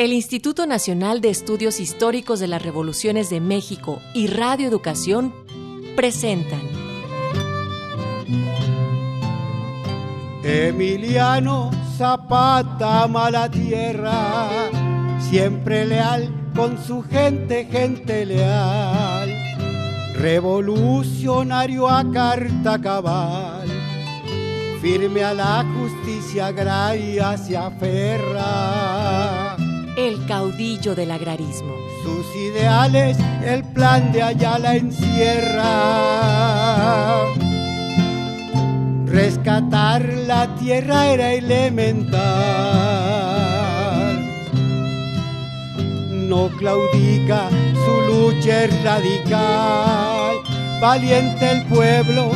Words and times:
El 0.00 0.14
Instituto 0.14 0.64
Nacional 0.64 1.20
de 1.20 1.28
Estudios 1.28 1.78
Históricos 1.78 2.40
de 2.40 2.48
las 2.48 2.62
Revoluciones 2.62 3.28
de 3.28 3.38
México 3.38 4.00
y 4.14 4.28
Radio 4.28 4.66
Educación 4.66 5.34
presentan. 5.94 6.62
Emiliano 10.42 11.70
Zapata 11.98 13.06
mala 13.08 13.50
tierra, 13.50 14.70
siempre 15.30 15.84
leal 15.84 16.32
con 16.56 16.82
su 16.82 17.02
gente, 17.02 17.66
gente 17.66 18.24
leal, 18.24 19.28
revolucionario 20.14 21.86
a 21.86 22.10
carta 22.10 22.80
cabal, 22.80 23.68
firme 24.80 25.22
a 25.22 25.34
la 25.34 25.62
justicia 25.74 26.46
agraria 26.46 27.36
se 27.36 27.54
aferra 27.54 29.39
el 30.08 30.26
caudillo 30.26 30.94
del 30.94 31.10
agrarismo. 31.10 31.74
Sus 32.02 32.26
ideales, 32.34 33.18
el 33.44 33.62
plan 33.64 34.12
de 34.12 34.22
Ayala 34.22 34.76
encierra. 34.76 35.66
Rescatar 39.06 40.02
la 40.26 40.54
tierra 40.56 41.08
era 41.08 41.32
elemental. 41.32 42.20
No 46.28 46.48
claudica, 46.56 47.50
su 47.84 48.00
lucha 48.12 48.64
es 48.64 48.82
radical. 48.82 50.36
Valiente 50.80 51.50
el 51.50 51.62
pueblo, 51.66 52.32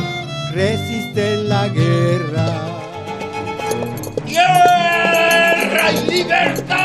resiste 0.53 1.33
en 1.33 1.49
la 1.49 1.67
guerra. 1.69 2.45
¡Guerra 4.27 5.91
y 5.91 6.11
libertad! 6.11 6.84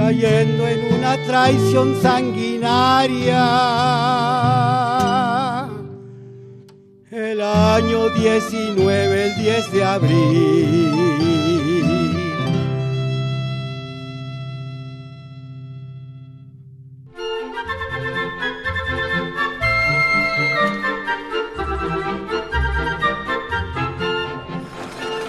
cayendo 0.00 0.66
en 0.66 0.94
una 0.94 1.14
traición 1.26 2.00
sanguinaria. 2.00 3.44
El 7.10 7.42
año 7.42 8.08
19, 8.08 9.26
el 9.26 9.36
10 9.36 9.72
de 9.72 9.84
abril. 9.84 10.96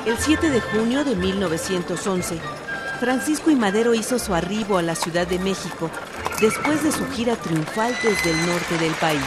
El 0.06 0.18
7 0.18 0.50
de 0.50 0.62
junio 0.62 1.04
de 1.04 1.16
1911, 1.16 2.40
Francisco 3.02 3.50
y 3.50 3.56
Madero 3.56 3.96
hizo 3.96 4.20
su 4.20 4.36
arribo 4.36 4.78
a 4.78 4.84
la 4.84 4.94
Ciudad 4.94 5.26
de 5.26 5.40
México 5.40 5.90
después 6.40 6.84
de 6.84 6.92
su 6.92 7.04
gira 7.10 7.36
triunfal 7.36 7.98
desde 8.04 8.30
el 8.30 8.46
norte 8.46 8.78
del 8.78 8.94
país. 8.94 9.24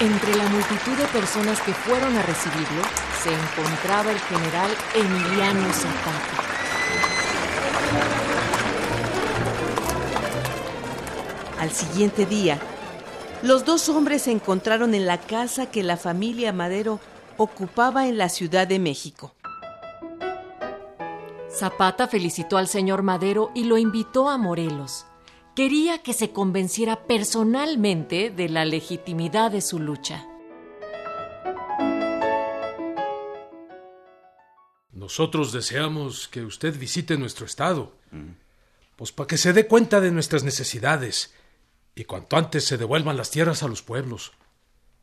Entre 0.00 0.34
la 0.34 0.48
multitud 0.48 0.96
de 0.96 1.04
personas 1.08 1.60
que 1.60 1.74
fueron 1.74 2.16
a 2.16 2.22
recibirlo 2.22 2.82
se 3.22 3.34
encontraba 3.34 4.10
el 4.10 4.18
general 4.20 4.70
Emiliano 4.94 5.70
Zapata. 5.74 6.42
Al 11.58 11.70
siguiente 11.72 12.24
día, 12.24 12.58
los 13.42 13.66
dos 13.66 13.90
hombres 13.90 14.22
se 14.22 14.30
encontraron 14.30 14.94
en 14.94 15.04
la 15.04 15.18
casa 15.18 15.66
que 15.66 15.82
la 15.82 15.98
familia 15.98 16.54
Madero 16.54 16.98
ocupaba 17.36 18.08
en 18.08 18.16
la 18.16 18.30
Ciudad 18.30 18.66
de 18.66 18.78
México. 18.78 19.34
Zapata 21.52 22.06
felicitó 22.06 22.58
al 22.58 22.68
señor 22.68 23.02
Madero 23.02 23.50
y 23.54 23.64
lo 23.64 23.76
invitó 23.76 24.28
a 24.28 24.38
Morelos. 24.38 25.06
Quería 25.56 25.98
que 25.98 26.12
se 26.12 26.30
convenciera 26.30 27.06
personalmente 27.06 28.30
de 28.30 28.48
la 28.48 28.64
legitimidad 28.64 29.50
de 29.50 29.60
su 29.60 29.80
lucha. 29.80 30.26
Nosotros 34.92 35.52
deseamos 35.52 36.28
que 36.28 36.44
usted 36.44 36.78
visite 36.78 37.18
nuestro 37.18 37.46
estado, 37.46 37.96
pues 38.94 39.10
para 39.10 39.26
que 39.26 39.36
se 39.36 39.52
dé 39.52 39.66
cuenta 39.66 40.00
de 40.00 40.12
nuestras 40.12 40.44
necesidades 40.44 41.34
y 41.96 42.04
cuanto 42.04 42.36
antes 42.36 42.64
se 42.64 42.78
devuelvan 42.78 43.16
las 43.16 43.32
tierras 43.32 43.64
a 43.64 43.68
los 43.68 43.82
pueblos. 43.82 44.32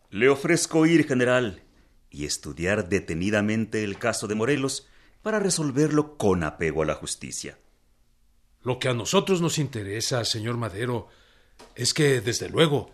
Le 0.09 0.29
ofrezco 0.29 0.85
ir, 0.85 1.05
general, 1.05 1.61
y 2.09 2.25
estudiar 2.25 2.87
detenidamente 2.87 3.83
el 3.83 3.97
caso 3.97 4.27
de 4.27 4.35
Morelos 4.35 4.87
para 5.27 5.39
resolverlo 5.39 6.15
con 6.15 6.41
apego 6.45 6.83
a 6.83 6.85
la 6.85 6.95
justicia. 6.95 7.59
Lo 8.61 8.79
que 8.79 8.87
a 8.87 8.93
nosotros 8.93 9.41
nos 9.41 9.57
interesa, 9.57 10.23
señor 10.23 10.55
Madero, 10.55 11.09
es 11.75 11.93
que, 11.93 12.21
desde 12.21 12.47
luego, 12.47 12.91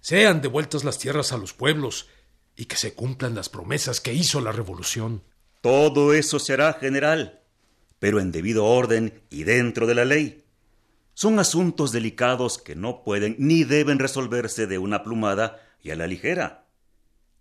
sean 0.00 0.40
devueltas 0.40 0.82
las 0.82 0.96
tierras 0.96 1.34
a 1.34 1.36
los 1.36 1.52
pueblos 1.52 2.08
y 2.56 2.64
que 2.64 2.76
se 2.76 2.94
cumplan 2.94 3.34
las 3.34 3.50
promesas 3.50 4.00
que 4.00 4.14
hizo 4.14 4.40
la 4.40 4.50
revolución. 4.50 5.24
Todo 5.60 6.14
eso 6.14 6.38
se 6.38 6.54
hará, 6.54 6.72
general, 6.72 7.42
pero 7.98 8.18
en 8.18 8.32
debido 8.32 8.64
orden 8.64 9.22
y 9.28 9.42
dentro 9.42 9.86
de 9.86 9.94
la 9.94 10.06
ley. 10.06 10.42
Son 11.12 11.38
asuntos 11.38 11.92
delicados 11.92 12.56
que 12.56 12.76
no 12.76 13.04
pueden 13.04 13.36
ni 13.38 13.64
deben 13.64 13.98
resolverse 13.98 14.66
de 14.66 14.78
una 14.78 15.02
plumada 15.02 15.60
y 15.82 15.90
a 15.90 15.96
la 15.96 16.06
ligera. 16.06 16.66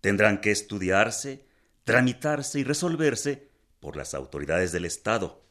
Tendrán 0.01 0.41
que 0.41 0.51
estudiarse, 0.51 1.45
tramitarse 1.85 2.59
y 2.59 2.65
resolverse 2.65 3.52
por 3.83 3.97
las 3.97 4.13
autoridades 4.13 4.71
del 4.71 4.85
Estado. 4.85 5.41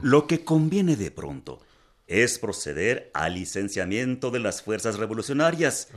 Lo 0.00 0.26
que 0.26 0.46
conviene 0.46 0.96
de 0.96 1.10
pronto 1.10 1.60
es 2.06 2.38
proceder 2.38 3.10
al 3.12 3.34
licenciamiento 3.34 4.30
de 4.30 4.38
las 4.38 4.62
fuerzas 4.62 4.96
revolucionarias, 4.96 5.88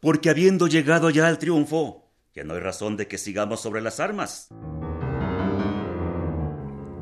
porque 0.00 0.28
habiendo 0.28 0.66
llegado 0.66 1.10
ya 1.10 1.28
al 1.28 1.38
triunfo, 1.38 2.10
ya 2.34 2.42
no 2.42 2.54
hay 2.54 2.60
razón 2.60 2.96
de 2.96 3.06
que 3.06 3.16
sigamos 3.16 3.60
sobre 3.60 3.80
las 3.80 4.00
armas. 4.00 4.48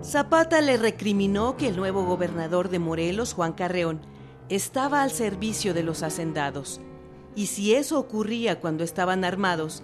Zapata 0.05 0.61
le 0.61 0.77
recriminó 0.77 1.57
que 1.57 1.69
el 1.69 1.77
nuevo 1.77 2.05
gobernador 2.05 2.69
de 2.69 2.81
Morelos, 2.81 3.33
Juan 3.33 3.55
Carreón, 3.55 4.03
estaba 4.51 5.03
al 5.03 5.11
servicio 5.11 5.73
de 5.73 5.85
los 5.85 6.03
hacendados, 6.03 6.83
y 7.35 7.47
si 7.47 7.75
eso 7.75 7.99
ocurría 7.99 8.61
cuando 8.61 8.85
estaban 8.85 9.25
armados, 9.25 9.83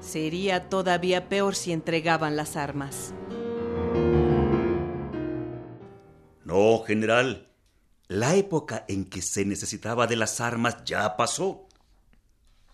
sería 0.00 0.68
todavía 0.68 1.28
peor 1.28 1.54
si 1.54 1.70
entregaban 1.70 2.34
las 2.34 2.56
armas. 2.56 3.14
No, 6.44 6.82
general. 6.86 7.48
La 8.08 8.34
época 8.36 8.84
en 8.88 9.04
que 9.04 9.20
se 9.20 9.44
necesitaba 9.44 10.06
de 10.06 10.16
las 10.16 10.40
armas 10.40 10.84
ya 10.84 11.16
pasó. 11.16 11.68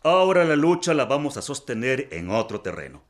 Ahora 0.03 0.44
la 0.44 0.54
lucha 0.54 0.95
la 0.95 1.06
vamos 1.06 1.36
a 1.36 1.42
sostener 1.42 2.09
en 2.12 2.30
otro 2.30 2.60
terreno. 2.60 3.03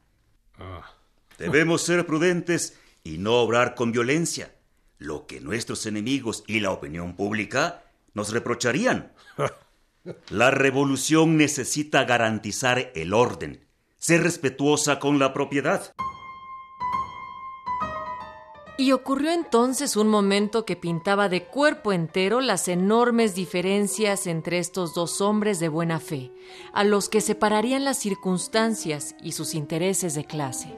Ah. 0.59 0.95
Debemos 1.39 1.83
ser 1.83 2.07
prudentes 2.07 2.79
y 3.03 3.19
no 3.19 3.35
obrar 3.41 3.75
con 3.75 3.93
violencia, 3.93 4.55
lo 4.99 5.27
que 5.27 5.41
nuestros 5.41 5.85
enemigos 5.87 6.45
y 6.47 6.61
la 6.61 6.71
opinión 6.71 7.15
pública 7.17 7.83
nos 8.15 8.33
reprocharían. 8.33 9.13
La 10.29 10.51
revolución 10.51 11.39
necesita 11.39 12.05
garantizar 12.05 12.93
el 12.95 13.15
orden, 13.15 13.65
ser 13.97 14.23
respetuosa 14.23 14.99
con 14.99 15.19
la 15.19 15.33
propiedad. 15.33 15.95
Y 18.77 18.91
ocurrió 18.91 19.31
entonces 19.31 19.97
un 19.97 20.09
momento 20.09 20.65
que 20.65 20.75
pintaba 20.75 21.29
de 21.29 21.45
cuerpo 21.45 21.93
entero 21.93 22.41
las 22.41 22.67
enormes 22.67 23.37
diferencias 23.37 24.27
entre 24.27 24.59
estos 24.59 24.95
dos 24.95 25.21
hombres 25.21 25.61
de 25.61 25.69
buena 25.69 26.01
fe, 26.01 26.33
a 26.73 26.83
los 26.83 27.09
que 27.09 27.21
separarían 27.21 27.85
las 27.85 27.99
circunstancias 27.99 29.15
y 29.23 29.33
sus 29.33 29.55
intereses 29.55 30.15
de 30.15 30.25
clase. 30.25 30.75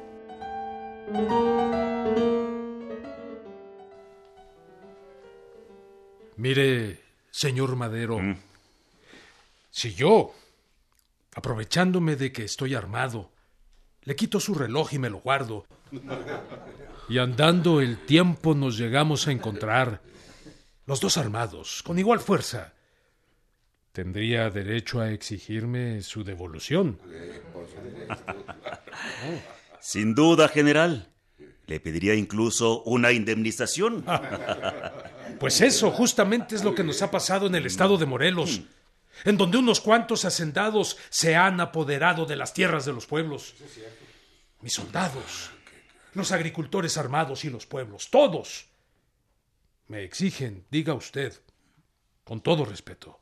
Mire, 6.37 7.01
señor 7.31 7.77
Madero, 7.77 8.21
si 9.71 9.95
yo, 9.95 10.35
aprovechándome 11.35 12.17
de 12.17 12.31
que 12.31 12.45
estoy 12.45 12.75
armado, 12.75 13.31
le 14.03 14.15
quito 14.17 14.39
su 14.39 14.55
reloj 14.55 14.93
y 14.93 14.99
me 14.99 15.09
lo 15.09 15.21
guardo, 15.21 15.65
y 17.09 17.19
andando 17.19 17.81
el 17.81 18.05
tiempo 18.05 18.55
nos 18.55 18.77
llegamos 18.79 19.29
a 19.29 19.33
encontrar, 19.33 20.03
los 20.87 21.01
dos 21.01 21.17
armados, 21.17 21.83
con 21.83 21.99
igual 21.99 22.21
fuerza, 22.21 22.75
tendría 23.93 24.51
derecho 24.51 25.01
a 25.01 25.11
exigirme 25.11 26.03
su 26.03 26.23
devolución. 26.23 26.99
Sin 29.81 30.15
duda, 30.15 30.49
general. 30.49 31.13
Le 31.67 31.81
pediría 31.81 32.15
incluso 32.15 32.83
una 32.83 33.13
indemnización. 33.13 34.05
Pues 35.41 35.61
eso 35.61 35.91
justamente 35.91 36.55
es 36.55 36.65
lo 36.65 36.75
que 36.75 36.85
nos 36.85 37.03
ha 37.03 37.11
pasado 37.11 37.47
en 37.47 37.55
el 37.57 37.67
estado 37.67 37.99
de 37.99 38.07
Morelos, 38.07 38.63
en 39.25 39.37
donde 39.37 39.59
unos 39.59 39.83
cuantos 39.83 40.25
hacendados 40.25 40.97
se 41.11 41.37
han 41.37 41.61
apoderado 41.61 42.25
de 42.25 42.37
las 42.37 42.55
tierras 42.55 42.87
de 42.87 42.95
los 42.95 43.05
pueblos. 43.05 43.55
Mis 44.63 44.73
soldados, 44.73 45.51
los 46.17 46.33
agricultores 46.33 46.97
armados 46.97 47.45
y 47.45 47.51
los 47.51 47.67
pueblos, 47.67 48.09
todos, 48.11 48.67
me 49.87 50.03
exigen, 50.03 50.65
diga 50.71 50.95
usted, 50.95 51.35
con 52.25 52.41
todo 52.41 52.65
respeto, 52.65 53.21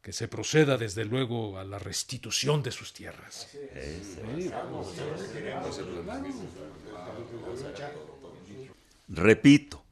que 0.00 0.12
se 0.12 0.28
proceda 0.28 0.78
desde 0.78 1.04
luego 1.04 1.58
a 1.58 1.64
la 1.64 1.80
restitución 1.80 2.62
de 2.62 2.70
sus 2.70 2.92
tierras. 2.92 3.48
Repito, 9.08 9.84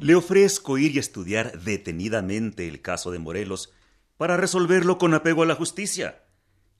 le 0.00 0.14
ofrezco 0.16 0.76
ir 0.76 0.96
y 0.96 0.98
estudiar 0.98 1.60
detenidamente 1.60 2.66
el 2.66 2.82
caso 2.82 3.12
de 3.12 3.20
Morelos 3.20 3.72
para 4.16 4.36
resolverlo 4.36 4.98
con 4.98 5.14
apego 5.14 5.44
a 5.44 5.46
la 5.46 5.54
justicia. 5.54 6.24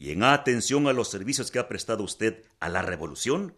Y 0.00 0.10
en 0.10 0.24
atención 0.24 0.88
a 0.88 0.92
los 0.92 1.08
servicios 1.08 1.52
que 1.52 1.60
ha 1.60 1.68
prestado 1.68 2.02
usted 2.02 2.44
a 2.58 2.68
la 2.68 2.82
revolución, 2.82 3.54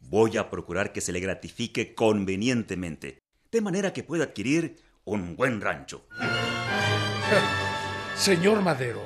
voy 0.00 0.36
a 0.36 0.50
procurar 0.50 0.92
que 0.92 1.00
se 1.00 1.12
le 1.12 1.20
gratifique 1.20 1.94
convenientemente, 1.94 3.18
de 3.50 3.60
manera 3.60 3.92
que 3.92 4.02
pueda 4.02 4.24
adquirir 4.24 4.76
un 5.04 5.36
buen 5.36 5.60
rancho. 5.60 6.06
Señor 8.16 8.62
Madero, 8.62 9.02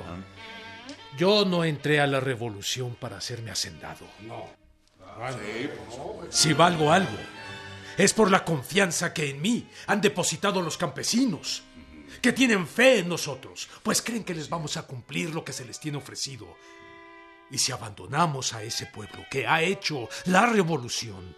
yo 1.17 1.45
no 1.45 1.63
entré 1.63 1.99
a 1.99 2.07
la 2.07 2.19
revolución 2.19 2.95
para 2.95 3.17
hacerme 3.17 3.51
hacendado. 3.51 4.07
No. 4.21 4.49
Si 6.29 6.53
valgo 6.53 6.91
algo, 6.91 7.17
es 7.97 8.13
por 8.13 8.31
la 8.31 8.43
confianza 8.43 9.13
que 9.13 9.29
en 9.29 9.41
mí 9.41 9.69
han 9.85 10.01
depositado 10.01 10.61
los 10.61 10.77
campesinos, 10.77 11.63
que 12.21 12.33
tienen 12.33 12.67
fe 12.67 12.99
en 12.99 13.09
nosotros, 13.09 13.69
pues 13.83 14.01
creen 14.01 14.23
que 14.23 14.33
les 14.33 14.49
vamos 14.49 14.77
a 14.77 14.87
cumplir 14.87 15.33
lo 15.33 15.43
que 15.43 15.53
se 15.53 15.65
les 15.65 15.79
tiene 15.79 15.97
ofrecido. 15.97 16.57
Y 17.53 17.59
si 17.59 17.71
abandonamos 17.71 18.53
a 18.53 18.63
ese 18.63 18.87
pueblo 18.87 19.27
que 19.29 19.45
ha 19.45 19.61
hecho 19.61 20.09
la 20.25 20.47
revolución, 20.47 21.35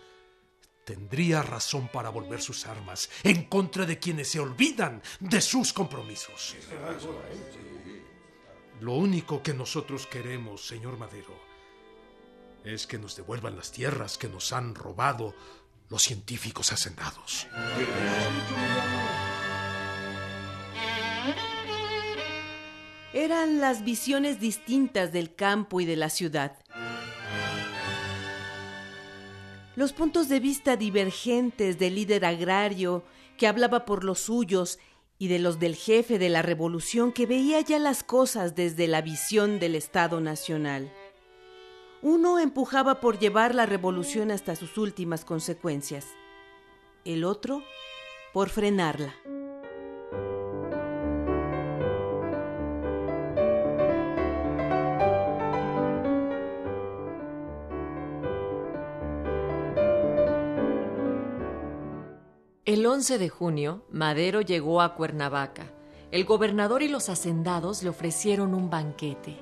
tendría 0.85 1.41
razón 1.41 1.89
para 1.89 2.07
volver 2.07 2.41
sus 2.41 2.65
armas 2.67 3.09
en 3.21 3.44
contra 3.50 3.85
de 3.85 4.00
quienes 4.00 4.29
se 4.29 4.39
olvidan 4.39 5.03
de 5.19 5.41
sus 5.41 5.73
compromisos. 5.73 6.56
Lo 8.79 8.94
único 8.94 9.44
que 9.44 9.53
nosotros 9.53 10.07
queremos, 10.07 10.65
señor 10.65 10.97
Madero, 10.97 11.38
es 12.63 12.88
que 12.88 12.97
nos 12.97 13.17
devuelvan 13.17 13.57
las 13.57 13.73
tierras 13.73 14.17
que 14.17 14.29
nos 14.29 14.53
han 14.53 14.73
robado 14.73 15.35
los 15.89 16.01
científicos 16.01 16.71
hacendados. 16.71 17.45
Eran 23.15 23.62
las 23.62 23.85
visiones 23.85 24.41
distintas 24.41 25.13
del 25.13 25.33
campo 25.33 25.79
y 25.79 25.85
de 25.85 25.95
la 25.95 26.09
ciudad. 26.09 26.57
Los 29.77 29.94
puntos 29.94 30.27
de 30.27 30.41
vista 30.41 30.75
divergentes 30.75 31.79
del 31.79 31.95
líder 31.95 32.25
agrario 32.25 33.06
que 33.38 33.47
hablaba 33.47 33.85
por 33.85 34.03
los 34.03 34.19
suyos 34.19 34.79
y 35.17 35.29
de 35.29 35.39
los 35.39 35.62
del 35.62 35.75
jefe 35.75 36.19
de 36.19 36.27
la 36.27 36.41
revolución 36.41 37.13
que 37.13 37.25
veía 37.25 37.62
ya 37.62 37.79
las 37.79 38.03
cosas 38.03 38.53
desde 38.53 38.85
la 38.85 39.01
visión 39.01 39.59
del 39.59 39.75
Estado 39.75 40.19
Nacional. 40.19 40.91
Uno 42.01 42.38
empujaba 42.38 43.00
por 43.00 43.17
llevar 43.17 43.56
la 43.56 43.65
revolución 43.65 44.29
hasta 44.29 44.57
sus 44.57 44.77
últimas 44.77 45.23
consecuencias, 45.23 46.06
el 47.06 47.23
otro 47.23 47.63
por 48.33 48.50
frenarla. 48.50 49.15
El 62.75 62.86
11 62.86 63.19
de 63.19 63.30
junio, 63.30 63.86
Madero 63.89 64.42
llegó 64.42 64.81
a 64.81 64.95
Cuernavaca. 64.95 65.72
El 66.12 66.25
gobernador 66.25 66.83
y 66.83 66.89
los 66.89 67.07
hacendados 67.07 67.81
le 67.83 67.88
ofrecieron 67.88 68.54
un 68.54 68.69
banquete. 68.69 69.38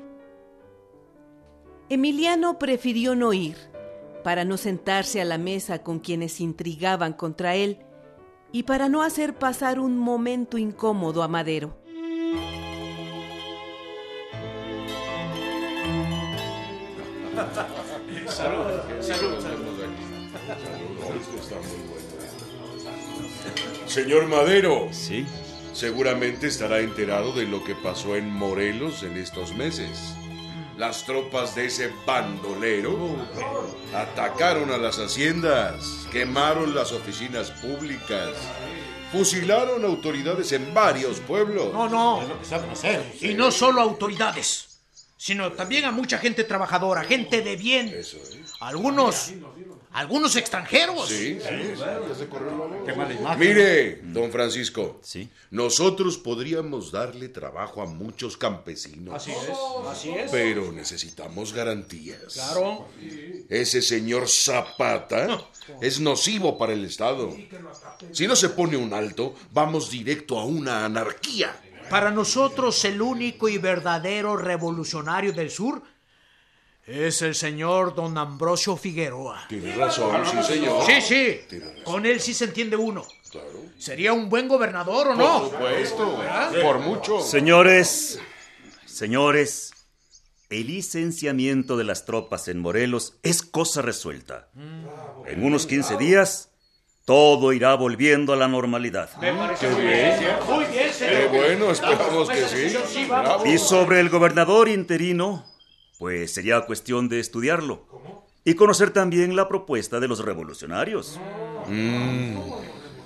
Emiliano 1.89 2.59
prefirió 2.59 3.15
no 3.15 3.33
ir, 3.33 3.57
para 4.23 4.45
no 4.45 4.55
sentarse 4.57 5.19
a 5.19 5.25
la 5.25 5.39
mesa 5.39 5.81
con 5.81 5.97
quienes 5.97 6.39
intrigaban 6.41 7.13
contra 7.13 7.55
él 7.55 7.79
y 8.51 8.61
para 8.61 8.87
no 8.87 9.01
hacer 9.01 9.33
pasar 9.33 9.79
un 9.79 9.97
momento 9.97 10.59
incómodo 10.59 11.23
a 11.23 11.27
Madero. 11.27 11.75
Señor 23.93 24.25
Madero. 24.25 24.89
Sí. 24.91 25.23
Seguramente 25.71 26.47
estará 26.47 26.79
enterado 26.79 27.31
de 27.31 27.45
lo 27.45 27.63
que 27.63 27.75
pasó 27.75 28.15
en 28.15 28.27
Morelos 28.27 29.03
en 29.03 29.17
estos 29.17 29.53
meses. 29.53 30.15
Las 30.79 31.05
tropas 31.05 31.53
de 31.53 31.67
ese 31.67 31.91
bandolero 32.03 33.15
atacaron 33.93 34.71
a 34.71 34.79
las 34.79 34.97
haciendas, 34.97 36.07
quemaron 36.11 36.73
las 36.73 36.91
oficinas 36.91 37.51
públicas, 37.51 38.29
fusilaron 39.11 39.85
autoridades 39.85 40.51
en 40.53 40.73
varios 40.73 41.19
pueblos. 41.19 41.71
No, 41.71 41.87
no. 41.87 42.23
Y 43.21 43.35
no 43.35 43.51
solo 43.51 43.79
autoridades, 43.79 44.79
sino 45.17 45.51
también 45.51 45.85
a 45.85 45.91
mucha 45.91 46.17
gente 46.17 46.45
trabajadora, 46.45 47.03
gente 47.03 47.43
de 47.43 47.55
bien. 47.57 47.95
Algunos, 48.59 49.33
algunos 49.93 50.35
extranjeros. 50.35 51.07
Sí, 51.07 51.39
sí. 51.39 51.73
Mire, 53.37 54.01
don 54.03 54.31
Francisco. 54.31 54.99
Sí. 55.03 55.29
Nosotros 55.51 56.17
podríamos 56.17 56.91
darle 56.91 57.29
trabajo 57.29 57.81
a 57.81 57.85
muchos 57.85 58.35
campesinos. 58.35 59.13
Así 59.13 59.31
es, 59.31 59.49
así 59.87 60.09
es. 60.09 60.31
Pero 60.31 60.71
necesitamos 60.71 61.53
garantías. 61.53 62.33
Claro. 62.33 62.87
Ese 63.49 63.81
señor 63.81 64.27
Zapata 64.27 65.39
es 65.81 65.99
nocivo 65.99 66.57
para 66.57 66.73
el 66.73 66.85
Estado. 66.85 67.35
Si 68.11 68.27
no 68.27 68.35
se 68.35 68.49
pone 68.49 68.75
un 68.77 68.93
alto, 68.93 69.35
vamos 69.51 69.89
directo 69.89 70.39
a 70.39 70.45
una 70.45 70.85
anarquía. 70.85 71.55
Para 71.89 72.09
nosotros 72.09 72.83
el 72.85 73.01
único 73.01 73.49
y 73.49 73.57
verdadero 73.59 74.35
revolucionario 74.37 75.33
del 75.33 75.51
sur 75.51 75.83
es 76.85 77.21
el 77.21 77.35
señor 77.35 77.95
don 77.95 78.17
Ambrosio 78.17 78.75
Figueroa. 78.75 79.45
Tiene 79.47 79.75
razón, 79.75 80.25
sí, 80.25 80.43
señor. 80.43 80.85
Sí, 80.85 81.01
sí. 81.01 81.39
Con 81.83 82.05
él 82.05 82.19
sí 82.19 82.33
se 82.33 82.45
entiende 82.45 82.75
uno. 82.75 83.05
¿Sería 83.77 84.13
un 84.13 84.29
buen 84.29 84.47
gobernador 84.47 85.09
o 85.09 85.15
no? 85.15 85.49
Por 85.49 85.51
supuesto, 85.51 86.21
por 86.61 86.79
mucho. 86.79 87.19
Señores, 87.21 88.19
señores, 88.85 89.73
el 90.49 90.67
licenciamiento 90.67 91.77
de 91.77 91.83
las 91.83 92.05
tropas 92.05 92.47
en 92.47 92.59
Morelos 92.59 93.15
es 93.23 93.41
cosa 93.41 93.81
resuelta. 93.81 94.49
En 95.25 95.43
unos 95.43 95.65
15 95.65 95.97
días, 95.97 96.51
todo 97.05 97.53
irá 97.53 97.75
volviendo 97.75 98.33
a 98.33 98.35
la 98.35 98.47
normalidad. 98.47 99.09
Qué 99.19 99.31
bien. 99.67 100.37
Muy 100.47 100.65
bien, 100.65 100.91
Qué 100.97 101.27
bueno, 101.31 101.71
esperamos 101.71 102.29
que 102.29 102.47
sí. 102.47 103.05
Bravo. 103.07 103.45
Y 103.45 103.57
sobre 103.57 103.99
el 103.99 104.09
gobernador 104.09 104.69
interino, 104.69 105.45
pues 106.03 106.33
sería 106.33 106.59
cuestión 106.65 107.07
de 107.07 107.21
estudiarlo. 107.21 107.85
Y 108.43 108.55
conocer 108.55 108.91
también 108.91 109.37
la 109.37 109.47
propuesta 109.47 110.01
de 110.01 110.09
los 110.09 110.19
revolucionarios. 110.19 111.17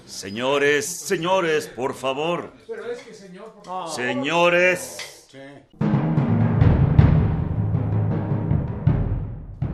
Señores, 0.08 0.88
señores, 0.88 1.68
por 1.68 1.94
favor. 1.94 2.51
Señores. 3.96 5.27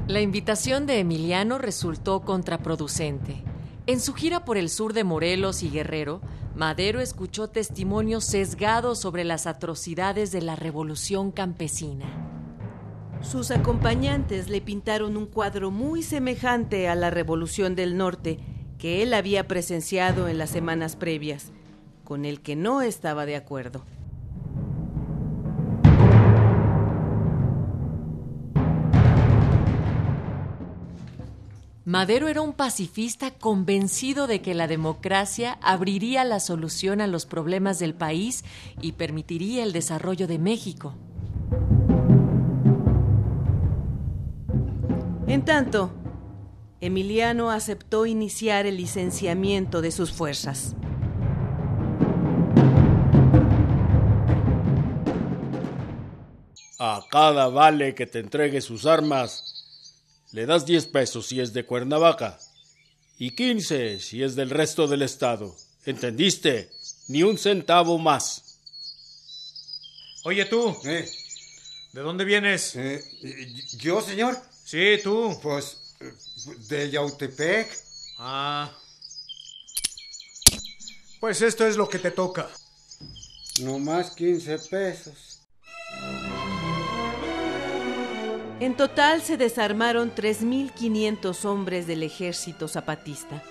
La 0.08 0.20
invitación 0.20 0.86
de 0.86 1.00
Emiliano 1.00 1.60
resultó 1.60 2.24
contraproducente. 2.24 3.42
En 3.88 4.02
su 4.02 4.14
gira 4.16 4.44
por 4.44 4.58
el 4.58 4.70
sur 4.70 4.92
de 4.92 5.06
Morelos 5.06 5.64
y 5.64 5.70
Guerrero, 5.70 6.20
Madero 6.58 7.00
escuchó 7.00 7.48
testimonios 7.48 8.26
sesgados 8.26 9.00
sobre 9.00 9.24
las 9.24 9.48
atrocidades 9.48 10.34
de 10.34 10.42
la 10.42 10.58
revolución 10.58 11.32
campesina. 11.32 12.33
Sus 13.24 13.50
acompañantes 13.52 14.50
le 14.50 14.62
pintaron 14.62 15.18
un 15.18 15.26
cuadro 15.26 15.72
muy 15.72 16.04
semejante 16.04 16.88
a 16.88 16.96
la 16.96 17.10
Revolución 17.10 17.74
del 17.76 17.98
Norte 17.98 18.40
que 18.78 19.02
él 19.02 19.14
había 19.14 19.48
presenciado 19.48 20.28
en 20.28 20.38
las 20.38 20.50
semanas 20.50 20.96
previas. 20.96 21.52
con 22.04 22.26
el 22.26 22.42
que 22.42 22.58
no 22.58 22.82
estaba 22.82 23.26
de 23.26 23.38
acuerdo. 23.38 23.86
Madero 31.86 32.28
era 32.28 32.42
un 32.42 32.54
pacifista 32.54 33.32
convencido 33.32 34.28
de 34.28 34.42
que 34.42 34.54
la 34.54 34.68
democracia 34.68 35.58
abriría 35.62 36.24
la 36.24 36.40
solución 36.40 37.02
a 37.02 37.08
los 37.08 37.26
problemas 37.26 37.80
del 37.80 37.94
país 37.94 38.44
y 38.82 38.94
permitiría 38.94 39.64
el 39.64 39.74
desarrollo 39.74 40.28
de 40.28 40.40
México. 40.40 40.94
En 45.34 45.44
tanto, 45.46 45.92
Emiliano 46.80 47.50
aceptó 47.50 48.06
iniciar 48.06 48.68
el 48.68 48.78
licenciamiento 48.78 49.82
de 49.82 49.90
sus 49.92 50.12
fuerzas. 50.12 50.76
A 56.80 57.02
cada 57.10 57.48
vale 57.48 57.96
que 57.96 58.06
te 58.06 58.20
entregue 58.20 58.62
sus 58.62 58.86
armas, 58.86 59.66
le 60.32 60.46
das 60.46 60.66
10 60.66 60.88
pesos 60.88 61.28
si 61.28 61.40
es 61.40 61.54
de 61.54 61.66
Cuernavaca 61.66 62.38
y 63.18 63.32
15 63.32 64.00
si 64.00 64.22
es 64.24 64.36
del 64.36 64.50
resto 64.50 64.88
del 64.88 65.02
estado. 65.02 65.56
¿Entendiste? 65.86 66.70
Ni 67.08 67.24
un 67.24 67.38
centavo 67.38 67.98
más. 67.98 68.60
Oye 70.26 70.46
tú, 70.46 70.76
Eh, 70.86 71.10
¿de 71.92 72.02
dónde 72.02 72.24
vienes? 72.24 72.76
eh, 72.76 73.02
¿Yo, 73.78 74.02
señor? 74.02 74.38
Sí, 74.64 75.00
tú. 75.04 75.38
Pues 75.42 75.96
de 76.68 76.90
Yautepec. 76.90 77.78
Ah. 78.18 78.72
Pues 81.20 81.42
esto 81.42 81.66
es 81.66 81.78
lo 81.78 81.88
que 81.88 82.00
te 82.00 82.12
toca. 82.12 82.50
No 83.62 83.80
más 83.80 84.12
15 84.12 84.60
pesos. 84.60 85.42
En 88.60 88.78
total 88.78 89.22
se 89.22 89.38
desarmaron 89.38 90.16
3.500 90.16 91.46
hombres 91.46 91.86
del 91.86 92.04
ejército 92.04 92.68
zapatista. 92.68 93.44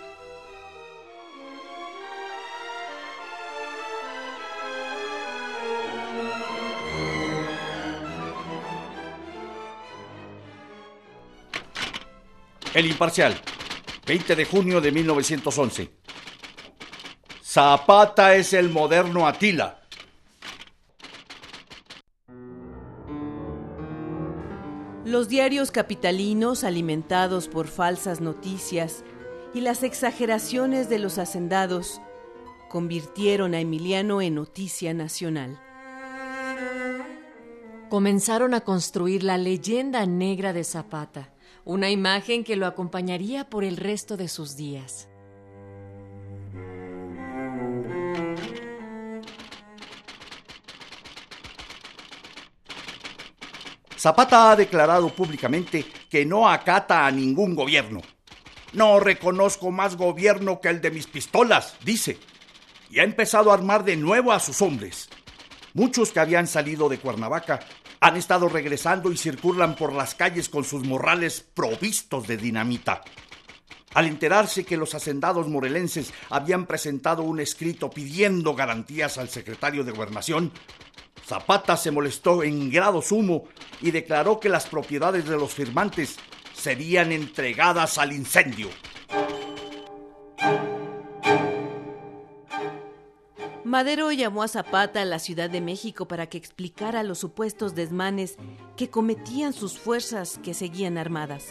El 12.74 12.86
Imparcial, 12.86 13.38
20 14.06 14.34
de 14.34 14.44
junio 14.46 14.80
de 14.80 14.92
1911. 14.92 15.90
Zapata 17.44 18.34
es 18.34 18.54
el 18.54 18.70
moderno 18.70 19.28
Atila. 19.28 19.82
Los 25.04 25.28
diarios 25.28 25.70
capitalinos, 25.70 26.64
alimentados 26.64 27.48
por 27.48 27.68
falsas 27.68 28.22
noticias 28.22 29.04
y 29.52 29.60
las 29.60 29.82
exageraciones 29.82 30.88
de 30.88 30.98
los 30.98 31.18
hacendados, 31.18 32.00
convirtieron 32.70 33.52
a 33.52 33.60
Emiliano 33.60 34.22
en 34.22 34.36
noticia 34.36 34.94
nacional. 34.94 35.60
Comenzaron 37.90 38.54
a 38.54 38.62
construir 38.62 39.24
la 39.24 39.36
leyenda 39.36 40.06
negra 40.06 40.54
de 40.54 40.64
Zapata, 40.64 41.31
una 41.64 41.90
imagen 41.90 42.44
que 42.44 42.56
lo 42.56 42.66
acompañaría 42.66 43.48
por 43.48 43.64
el 43.64 43.76
resto 43.76 44.16
de 44.16 44.28
sus 44.28 44.56
días. 44.56 45.08
Zapata 53.96 54.50
ha 54.50 54.56
declarado 54.56 55.10
públicamente 55.10 55.86
que 56.10 56.26
no 56.26 56.48
acata 56.48 57.06
a 57.06 57.10
ningún 57.12 57.54
gobierno. 57.54 58.00
No 58.72 58.98
reconozco 58.98 59.70
más 59.70 59.96
gobierno 59.96 60.60
que 60.60 60.70
el 60.70 60.80
de 60.80 60.90
mis 60.90 61.06
pistolas, 61.06 61.76
dice. 61.84 62.18
Y 62.90 62.98
ha 62.98 63.04
empezado 63.04 63.52
a 63.52 63.54
armar 63.54 63.84
de 63.84 63.96
nuevo 63.96 64.32
a 64.32 64.40
sus 64.40 64.60
hombres. 64.60 65.08
Muchos 65.72 66.10
que 66.10 66.18
habían 66.18 66.48
salido 66.48 66.88
de 66.88 66.98
Cuernavaca 66.98 67.60
han 68.02 68.16
estado 68.16 68.48
regresando 68.48 69.12
y 69.12 69.16
circulan 69.16 69.76
por 69.76 69.92
las 69.92 70.16
calles 70.16 70.48
con 70.48 70.64
sus 70.64 70.84
morrales 70.84 71.46
provistos 71.54 72.26
de 72.26 72.36
dinamita. 72.36 73.02
Al 73.94 74.06
enterarse 74.06 74.64
que 74.64 74.76
los 74.76 74.96
hacendados 74.96 75.46
morelenses 75.46 76.12
habían 76.28 76.66
presentado 76.66 77.22
un 77.22 77.38
escrito 77.38 77.90
pidiendo 77.90 78.56
garantías 78.56 79.18
al 79.18 79.28
secretario 79.28 79.84
de 79.84 79.92
Gobernación, 79.92 80.50
Zapata 81.24 81.76
se 81.76 81.92
molestó 81.92 82.42
en 82.42 82.70
grado 82.70 83.02
sumo 83.02 83.44
y 83.80 83.92
declaró 83.92 84.40
que 84.40 84.48
las 84.48 84.66
propiedades 84.66 85.28
de 85.28 85.36
los 85.36 85.54
firmantes 85.54 86.16
serían 86.54 87.12
entregadas 87.12 87.98
al 87.98 88.12
incendio. 88.12 88.68
Madero 93.72 94.12
llamó 94.12 94.42
a 94.42 94.48
Zapata 94.48 95.00
a 95.00 95.06
la 95.06 95.18
Ciudad 95.18 95.48
de 95.48 95.62
México 95.62 96.06
para 96.06 96.26
que 96.26 96.36
explicara 96.36 97.02
los 97.02 97.20
supuestos 97.20 97.74
desmanes 97.74 98.36
que 98.76 98.90
cometían 98.90 99.54
sus 99.54 99.78
fuerzas 99.78 100.38
que 100.42 100.52
seguían 100.52 100.98
armadas. 100.98 101.46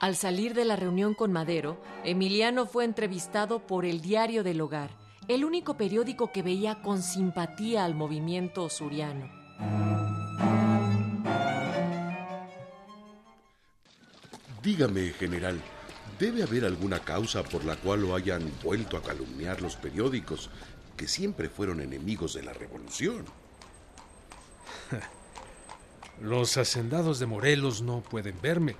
Al 0.00 0.16
salir 0.16 0.52
de 0.52 0.66
la 0.66 0.76
reunión 0.76 1.14
con 1.14 1.32
Madero, 1.32 1.80
Emiliano 2.04 2.66
fue 2.66 2.84
entrevistado 2.84 3.66
por 3.66 3.86
el 3.86 4.02
Diario 4.02 4.44
del 4.44 4.60
Hogar, 4.60 4.90
el 5.26 5.42
único 5.42 5.78
periódico 5.78 6.30
que 6.30 6.42
veía 6.42 6.82
con 6.82 7.02
simpatía 7.02 7.86
al 7.86 7.94
movimiento 7.94 8.68
suriano. 8.68 9.30
Dígame, 14.62 15.08
general, 15.12 15.58
debe 16.22 16.44
haber 16.44 16.64
alguna 16.64 17.00
causa 17.00 17.42
por 17.42 17.64
la 17.64 17.74
cual 17.74 18.02
lo 18.02 18.14
hayan 18.14 18.48
vuelto 18.62 18.96
a 18.96 19.02
calumniar 19.02 19.60
los 19.60 19.74
periódicos, 19.74 20.50
que 20.96 21.08
siempre 21.08 21.48
fueron 21.48 21.80
enemigos 21.80 22.34
de 22.34 22.44
la 22.44 22.52
revolución. 22.52 23.24
Los 26.20 26.56
hacendados 26.58 27.18
de 27.18 27.26
Morelos 27.26 27.82
no 27.82 28.02
pueden 28.02 28.40
verme, 28.40 28.76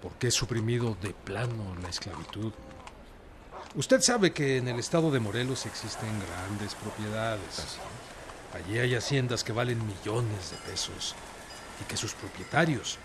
porque 0.00 0.28
he 0.28 0.30
suprimido 0.30 0.96
de 1.02 1.12
plano 1.12 1.74
la 1.82 1.88
esclavitud. 1.88 2.52
Usted 3.74 4.00
sabe 4.00 4.32
que 4.32 4.58
en 4.58 4.68
el 4.68 4.78
estado 4.78 5.10
de 5.10 5.18
Morelos 5.18 5.66
existen 5.66 6.20
grandes 6.20 6.76
propiedades. 6.76 7.78
Allí 8.54 8.78
hay 8.78 8.94
haciendas 8.94 9.42
que 9.42 9.52
valen 9.52 9.84
millones 9.84 10.52
de 10.52 10.70
pesos 10.70 11.16
y 11.80 11.84
que 11.86 11.96
sus 11.96 12.14
propietarios 12.14 13.00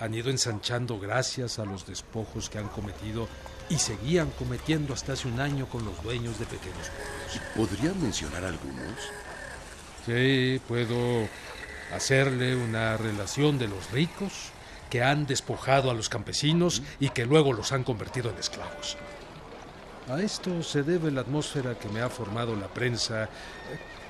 han 0.00 0.14
ido 0.14 0.30
ensanchando 0.30 0.98
gracias 0.98 1.58
a 1.58 1.66
los 1.66 1.86
despojos 1.86 2.48
que 2.48 2.58
han 2.58 2.68
cometido 2.68 3.28
y 3.68 3.76
seguían 3.76 4.30
cometiendo 4.30 4.94
hasta 4.94 5.12
hace 5.12 5.28
un 5.28 5.38
año 5.40 5.66
con 5.66 5.84
los 5.84 6.02
dueños 6.02 6.38
de 6.38 6.46
pequeños 6.46 6.88
pueblos. 6.88 7.40
¿Podría 7.54 7.92
mencionar 7.94 8.44
algunos? 8.44 8.98
Sí, 10.06 10.60
puedo 10.66 11.28
hacerle 11.94 12.56
una 12.56 12.96
relación 12.96 13.58
de 13.58 13.68
los 13.68 13.90
ricos 13.90 14.52
que 14.88 15.02
han 15.02 15.26
despojado 15.26 15.90
a 15.90 15.94
los 15.94 16.08
campesinos 16.08 16.82
y 16.98 17.10
que 17.10 17.26
luego 17.26 17.52
los 17.52 17.70
han 17.72 17.84
convertido 17.84 18.30
en 18.30 18.38
esclavos. 18.38 18.96
A 20.08 20.20
esto 20.20 20.62
se 20.62 20.82
debe 20.82 21.10
la 21.10 21.20
atmósfera 21.20 21.78
que 21.78 21.88
me 21.90 22.00
ha 22.00 22.08
formado 22.08 22.56
la 22.56 22.68
prensa, 22.68 23.24
eh, 23.24 23.28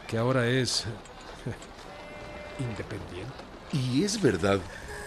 que 0.06 0.16
ahora 0.16 0.46
es 0.46 0.84
independiente. 2.60 3.34
¿Y 3.72 4.04
es 4.04 4.22
verdad 4.22 4.60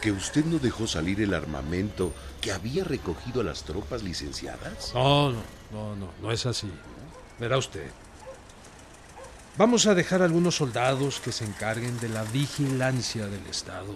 que 0.04 0.12
usted 0.12 0.44
no 0.44 0.60
dejó 0.60 0.86
salir 0.86 1.22
el 1.22 1.34
armamento 1.34 2.12
que 2.42 2.52
había 2.52 2.84
recogido 2.84 3.40
a 3.40 3.46
las 3.46 3.64
tropas 3.64 4.04
licenciadas? 4.04 4.92
No, 4.94 5.32
no, 5.32 5.40
no, 5.72 5.96
no, 5.96 6.10
no 6.22 6.30
es 6.30 6.46
así. 6.46 6.70
Verá 7.40 7.58
usted. 7.58 7.90
Vamos 9.58 9.88
a 9.88 9.96
dejar 9.96 10.22
algunos 10.22 10.58
soldados 10.58 11.22
que 11.22 11.32
se 11.32 11.46
encarguen 11.46 12.02
de 12.02 12.10
la 12.10 12.24
vigilancia 12.24 13.28
del 13.28 13.48
Estado. 13.48 13.96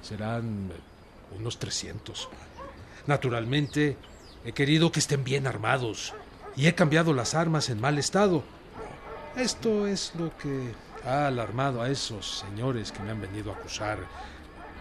Serán 0.00 0.70
eh, 0.72 1.36
unos 1.38 1.58
300. 1.58 2.30
Naturalmente, 3.06 3.98
he 4.46 4.52
querido 4.52 4.92
que 4.92 5.00
estén 5.00 5.24
bien 5.24 5.46
armados 5.46 6.14
y 6.56 6.68
he 6.68 6.74
cambiado 6.74 7.12
las 7.12 7.34
armas 7.34 7.68
en 7.68 7.82
mal 7.82 7.98
estado. 7.98 8.44
Esto 9.36 9.86
es 9.86 10.14
lo 10.18 10.34
que 10.38 10.72
ha 11.04 11.26
alarmado 11.26 11.82
a 11.82 11.90
esos 11.90 12.38
señores 12.38 12.92
que 12.92 13.02
me 13.02 13.10
han 13.10 13.20
venido 13.20 13.52
a 13.52 13.56
acusar, 13.56 13.98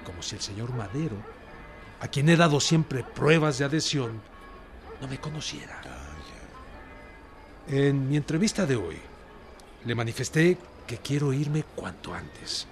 como 0.03 0.21
si 0.21 0.35
el 0.35 0.41
señor 0.41 0.73
Madero, 0.73 1.17
a 1.99 2.07
quien 2.07 2.29
he 2.29 2.35
dado 2.35 2.59
siempre 2.59 3.03
pruebas 3.03 3.57
de 3.57 3.65
adhesión, 3.65 4.21
no 5.01 5.07
me 5.07 5.19
conociera. 5.19 5.81
En 7.67 8.09
mi 8.09 8.17
entrevista 8.17 8.65
de 8.65 8.75
hoy, 8.75 8.97
le 9.85 9.95
manifesté 9.95 10.57
que 10.85 10.97
quiero 10.97 11.31
irme 11.31 11.63
cuanto 11.75 12.13
antes. 12.13 12.67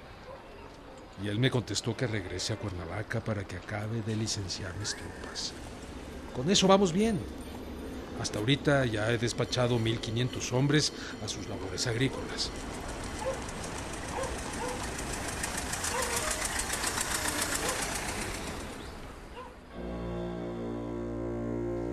Y 1.23 1.27
él 1.27 1.39
me 1.39 1.51
contestó 1.51 1.95
que 1.95 2.07
regrese 2.07 2.53
a 2.53 2.57
Cuernavaca 2.57 3.21
para 3.21 3.45
que 3.45 3.55
acabe 3.55 4.01
de 4.01 4.15
licenciar 4.15 4.75
mis 4.77 4.95
tropas. 4.95 5.53
Con 6.35 6.49
eso 6.49 6.67
vamos 6.67 6.91
bien. 6.91 7.19
Hasta 8.19 8.39
ahorita 8.39 8.85
ya 8.85 9.09
he 9.11 9.17
despachado 9.17 9.79
1.500 9.79 10.51
hombres 10.53 10.93
a 11.23 11.27
sus 11.27 11.47
labores 11.47 11.87
agrícolas. 11.87 12.51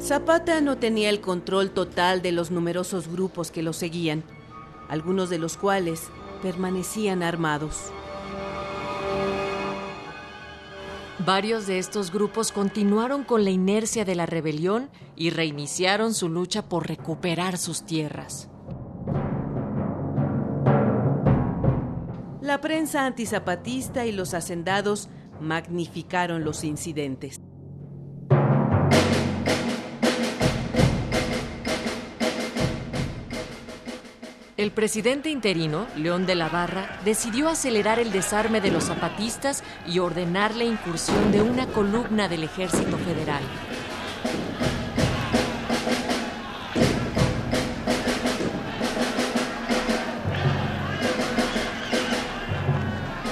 Zapata 0.08 0.62
no 0.62 0.78
tenía 0.78 1.10
el 1.10 1.20
control 1.20 1.70
total 1.70 2.22
de 2.22 2.32
los 2.32 2.50
numerosos 2.50 3.08
grupos 3.08 3.50
que 3.50 3.62
lo 3.62 3.74
seguían, 3.74 4.24
algunos 4.88 5.28
de 5.28 5.36
los 5.36 5.58
cuales 5.58 6.04
permanecían 6.40 7.22
armados. 7.22 7.92
Varios 11.26 11.66
de 11.66 11.78
estos 11.78 12.10
grupos 12.10 12.52
continuaron 12.52 13.22
con 13.22 13.44
la 13.44 13.50
inercia 13.50 14.06
de 14.06 14.14
la 14.14 14.24
rebelión 14.24 14.88
y 15.14 15.28
reiniciaron 15.28 16.14
su 16.14 16.30
lucha 16.30 16.70
por 16.70 16.88
recuperar 16.88 17.58
sus 17.58 17.84
tierras. 17.84 18.48
La 22.40 22.62
prensa 22.62 23.04
antizapatista 23.04 24.06
y 24.06 24.12
los 24.12 24.32
hacendados 24.32 25.10
magnificaron 25.38 26.44
los 26.44 26.64
incidentes. 26.64 27.42
El 34.58 34.72
presidente 34.72 35.30
interino, 35.30 35.86
León 35.94 36.26
de 36.26 36.34
la 36.34 36.48
Barra, 36.48 36.98
decidió 37.04 37.48
acelerar 37.48 38.00
el 38.00 38.10
desarme 38.10 38.60
de 38.60 38.72
los 38.72 38.86
zapatistas 38.86 39.62
y 39.86 40.00
ordenar 40.00 40.56
la 40.56 40.64
incursión 40.64 41.30
de 41.30 41.40
una 41.40 41.68
columna 41.68 42.26
del 42.26 42.42
ejército 42.42 42.98
federal. 42.98 43.40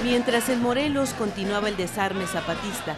Mientras 0.05 0.49
en 0.49 0.63
Morelos 0.63 1.13
continuaba 1.15 1.69
el 1.69 1.77
desarme 1.77 2.29
zapatista, 2.29 2.95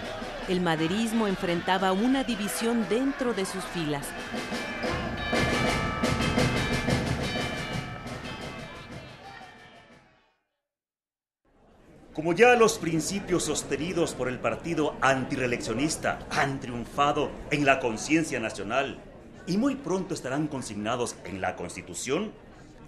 el 0.49 0.61
maderismo 0.61 1.28
enfrentaba 1.28 1.92
una 1.92 2.25
división 2.25 2.87
dentro 2.90 3.32
de 3.32 3.47
sus 3.47 3.64
filas. 3.64 4.06
Como 12.18 12.32
ya 12.32 12.56
los 12.56 12.78
principios 12.78 13.44
sostenidos 13.44 14.12
por 14.12 14.26
el 14.26 14.40
partido 14.40 14.96
antireeleccionista 15.02 16.18
han 16.30 16.58
triunfado 16.58 17.30
en 17.52 17.64
la 17.64 17.78
conciencia 17.78 18.40
nacional 18.40 18.98
y 19.46 19.56
muy 19.56 19.76
pronto 19.76 20.14
estarán 20.14 20.48
consignados 20.48 21.14
en 21.25 21.40
la 21.40 21.54
Constitución, 21.54 22.32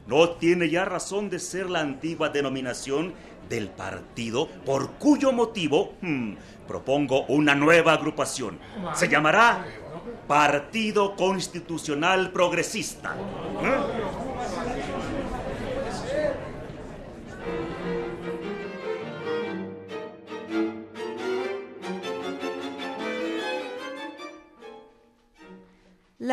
no 0.09 0.31
tiene 0.31 0.69
ya 0.69 0.85
razón 0.85 1.31
de 1.31 1.39
ser 1.39 1.71
la 1.71 1.79
antigua 1.79 2.31
denominación 2.31 3.15
del 3.49 3.69
partido 3.69 4.49
por 4.67 4.95
cuyo 4.95 5.31
motivo 5.31 5.95
hmm, 6.01 6.33
propongo 6.67 7.25
una 7.27 7.55
nueva 7.55 7.93
agrupación. 7.93 8.59
Se 8.95 9.09
llamará 9.09 9.65
Partido 10.27 11.15
Constitucional 11.15 12.33
Progresista. 12.33 13.15
¿Eh? 13.63 14.10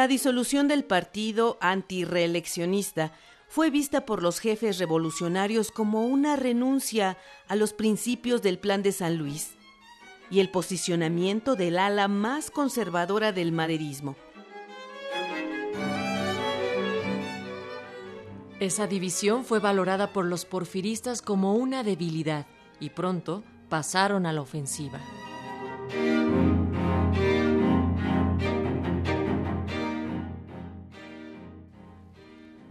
La 0.08 0.14
disolución 0.14 0.70
del 0.70 0.86
partido 0.86 1.58
antireeleccionista 1.60 3.12
fue 3.50 3.70
vista 3.70 4.06
por 4.06 4.24
los 4.24 4.40
jefes 4.40 4.78
revolucionarios 4.78 5.70
como 5.70 6.06
una 6.06 6.38
renuncia 6.38 7.18
a 7.50 7.58
los 7.58 7.74
principios 7.74 8.42
del 8.42 8.58
Plan 8.58 8.84
de 8.84 8.94
San 8.94 9.18
Luis 9.18 9.56
y 10.30 10.40
el 10.40 10.50
posicionamiento 10.50 11.58
del 11.58 11.78
ala 11.78 12.08
más 12.08 12.52
conservadora 12.52 13.34
del 13.34 13.52
maderismo. 13.52 14.16
Esa 18.62 18.88
división 18.88 19.44
fue 19.44 19.60
valorada 19.60 20.14
por 20.14 20.24
los 20.24 20.46
porfiristas 20.46 21.22
como 21.22 21.56
una 21.56 21.84
debilidad 21.84 22.48
y 22.80 22.92
pronto 22.92 23.44
pasaron 23.68 24.26
a 24.26 24.32
la 24.32 24.40
ofensiva. 24.40 25.02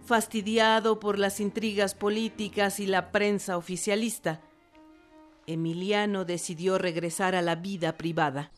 Fastidiado 0.07 0.99
por 0.99 1.19
las 1.19 1.39
intrigas 1.39 1.93
políticas 1.93 2.79
y 2.79 2.87
la 2.87 3.11
prensa 3.11 3.57
oficialista, 3.57 4.41
Emiliano 5.45 6.25
decidió 6.25 6.77
regresar 6.77 7.35
a 7.35 7.41
la 7.41 7.55
vida 7.55 7.97
privada. 7.97 8.51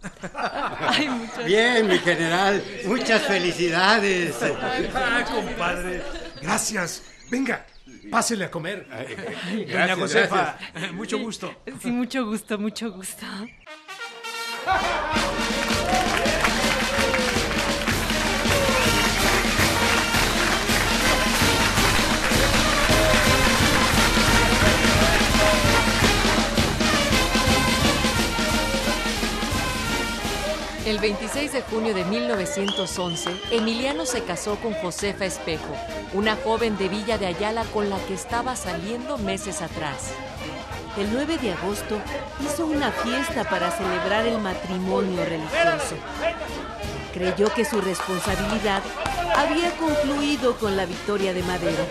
Bien, 1.44 1.86
mi 1.86 1.98
general, 1.98 2.62
muchas 2.86 3.22
felicidades. 3.22 4.36
Ah, 4.94 5.24
compadre, 5.28 6.02
gracias. 6.40 7.02
Venga, 7.30 7.66
pásele 8.10 8.44
a 8.44 8.50
comer. 8.50 8.86
Doña 9.50 9.96
Josefa, 9.96 10.58
mucho 10.92 11.18
gusto. 11.18 11.52
Sí, 11.82 11.90
mucho 11.90 12.24
gusto, 12.24 12.58
mucho 12.58 12.92
gusto. 12.92 13.26
El 30.88 31.00
26 31.00 31.52
de 31.52 31.60
junio 31.60 31.92
de 31.92 32.02
1911, 32.06 33.28
Emiliano 33.50 34.06
se 34.06 34.24
casó 34.24 34.56
con 34.56 34.72
Josefa 34.72 35.26
Espejo, 35.26 35.76
una 36.14 36.34
joven 36.34 36.78
de 36.78 36.88
Villa 36.88 37.18
de 37.18 37.26
Ayala 37.26 37.64
con 37.74 37.90
la 37.90 37.98
que 38.06 38.14
estaba 38.14 38.56
saliendo 38.56 39.18
meses 39.18 39.60
atrás. 39.60 40.12
El 40.96 41.12
9 41.12 41.36
de 41.36 41.52
agosto 41.52 42.00
hizo 42.42 42.64
una 42.64 42.90
fiesta 42.90 43.44
para 43.44 43.70
celebrar 43.70 44.26
el 44.26 44.38
matrimonio 44.38 45.26
religioso. 45.26 45.96
Creyó 47.12 47.52
que 47.52 47.66
su 47.66 47.82
responsabilidad 47.82 48.82
había 49.36 49.70
concluido 49.72 50.56
con 50.56 50.74
la 50.74 50.86
victoria 50.86 51.34
de 51.34 51.42
Madero. 51.42 51.84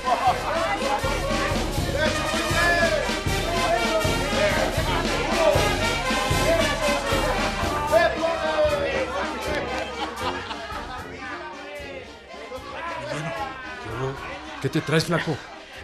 ¿Qué 14.68 14.82
te 14.82 14.82
traes, 14.82 15.06
flaco? 15.06 15.34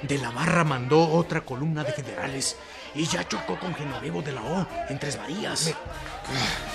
De 0.02 0.18
la 0.18 0.30
Barra 0.30 0.66
mandó 0.66 1.08
otra 1.08 1.40
columna 1.40 1.86
de 1.86 1.94
generales 1.94 2.58
y 2.94 3.06
ya 3.06 3.26
chocó 3.26 3.58
con 3.58 3.74
Genovevo 3.74 4.22
de 4.22 4.34
la 4.34 4.42
O 4.42 4.68
en 4.90 5.00
Tres 5.00 5.18
Marías. 5.18 5.74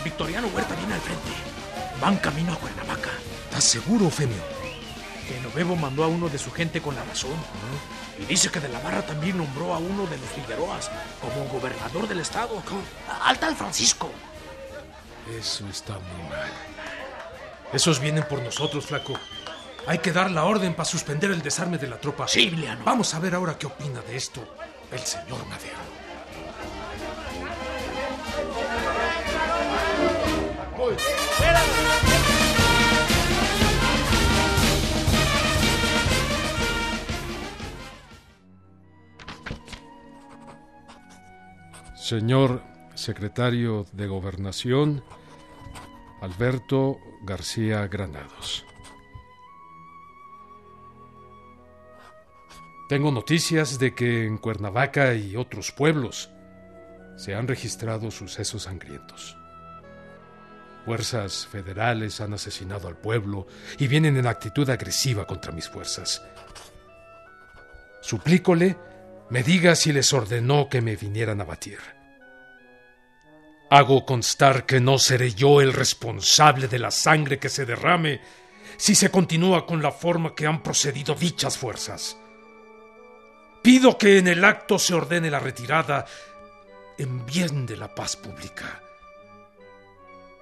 Victoriano 0.03 0.49
Huerta 0.49 0.75
viene 0.75 0.95
al 0.95 1.03
frente. 1.03 1.29
Van 2.01 2.17
camino 2.17 2.55
a 2.55 2.57
Cuernavaca. 2.57 3.11
¿Estás 3.45 3.65
seguro, 3.65 4.09
Femio? 4.09 4.43
Genovevo 5.27 5.77
mandó 5.77 6.03
a 6.03 6.09
uno 6.09 6.31
de 6.31 6.39
su 6.39 6.51
gente 6.51 6.81
con 6.81 6.95
la 6.95 7.05
razón. 7.05 7.37
Y 8.19 8.25
dice 8.25 8.49
que 8.49 8.61
de 8.61 8.71
la 8.71 8.81
Barra 8.81 9.03
también 9.03 9.37
nombró 9.37 9.75
a 9.75 9.79
uno 9.79 10.07
de 10.07 10.17
los 10.17 10.31
Figueroas 10.31 10.91
como 11.21 11.45
gobernador 11.51 12.09
del 12.09 12.21
estado. 12.21 12.63
Al 13.23 13.39
tal 13.39 13.55
Francisco. 13.55 14.11
Eso 15.39 15.69
está 15.69 15.93
muy 15.93 16.31
mal. 16.31 16.51
Esos 17.71 18.01
vienen 18.01 18.25
por 18.25 18.41
nosotros, 18.41 18.87
flaco. 18.87 19.13
Hay 19.89 20.01
que 20.01 20.13
dar 20.13 20.31
la 20.31 20.45
orden 20.45 20.75
para 20.75 20.85
suspender 20.85 21.31
el 21.31 21.41
desarme 21.41 21.79
de 21.79 21.89
la 21.89 21.99
tropa. 21.99 22.29
Sí. 22.29 22.55
Vamos 22.85 23.15
a 23.15 23.21
ver 23.21 23.35
ahora 23.35 23.57
qué 23.57 23.67
opina 23.67 24.03
de 24.03 24.17
esto 24.17 24.47
el 24.93 24.99
señor 24.99 25.47
Madero. 25.47 25.79
Señor 41.97 42.63
secretario 42.95 43.87
de 43.93 44.07
Gobernación, 44.07 45.03
Alberto 46.21 46.99
García 47.23 47.87
Granados. 47.87 48.68
Tengo 52.89 53.13
noticias 53.13 53.79
de 53.79 53.95
que 53.95 54.25
en 54.25 54.39
Cuernavaca 54.39 55.13
y 55.15 55.37
otros 55.37 55.73
pueblos 55.73 56.31
se 57.17 57.35
han 57.35 57.47
registrado 57.47 58.11
sucesos 58.11 58.63
sangrientos. 58.63 59.37
fuerzas 60.87 61.47
federales 61.47 62.19
han 62.23 62.33
asesinado 62.33 62.89
al 62.89 62.97
pueblo 62.97 63.47
y 63.77 63.89
vienen 63.89 64.17
en 64.17 64.27
actitud 64.27 64.71
agresiva 64.71 65.27
contra 65.27 65.53
mis 65.53 65.69
fuerzas. 65.69 66.23
Suplícole 68.01 68.79
me 69.29 69.43
diga 69.43 69.77
si 69.77 69.93
les 69.93 70.15
ordenó 70.15 70.71
que 70.71 70.81
me 70.81 70.97
vinieran 70.97 71.43
a 71.43 71.45
batir. 71.45 71.79
Hago 73.69 74.07
constar 74.07 74.65
que 74.65 74.81
no 74.81 74.99
seré 74.99 75.35
yo 75.35 75.61
el 75.61 75.75
responsable 75.75 76.69
de 76.69 76.79
la 76.79 76.91
sangre 76.91 77.39
que 77.39 77.51
se 77.51 77.67
derrame 77.67 78.23
si 78.79 78.95
se 78.95 79.11
continúa 79.11 79.67
con 79.67 79.83
la 79.83 79.93
forma 79.93 80.35
que 80.35 80.47
han 80.47 80.63
procedido 80.63 81.15
dichas 81.15 81.59
fuerzas. 81.59 82.17
Pido 83.69 83.99
que 83.99 84.17
en 84.17 84.29
el 84.29 84.47
acto 84.47 84.79
se 84.79 84.95
ordene 84.95 85.31
la 85.31 85.41
retirada 85.41 86.07
en 86.97 87.27
bien 87.27 87.67
de 87.67 87.77
la 87.77 87.95
paz 87.95 88.17
pública. 88.17 88.81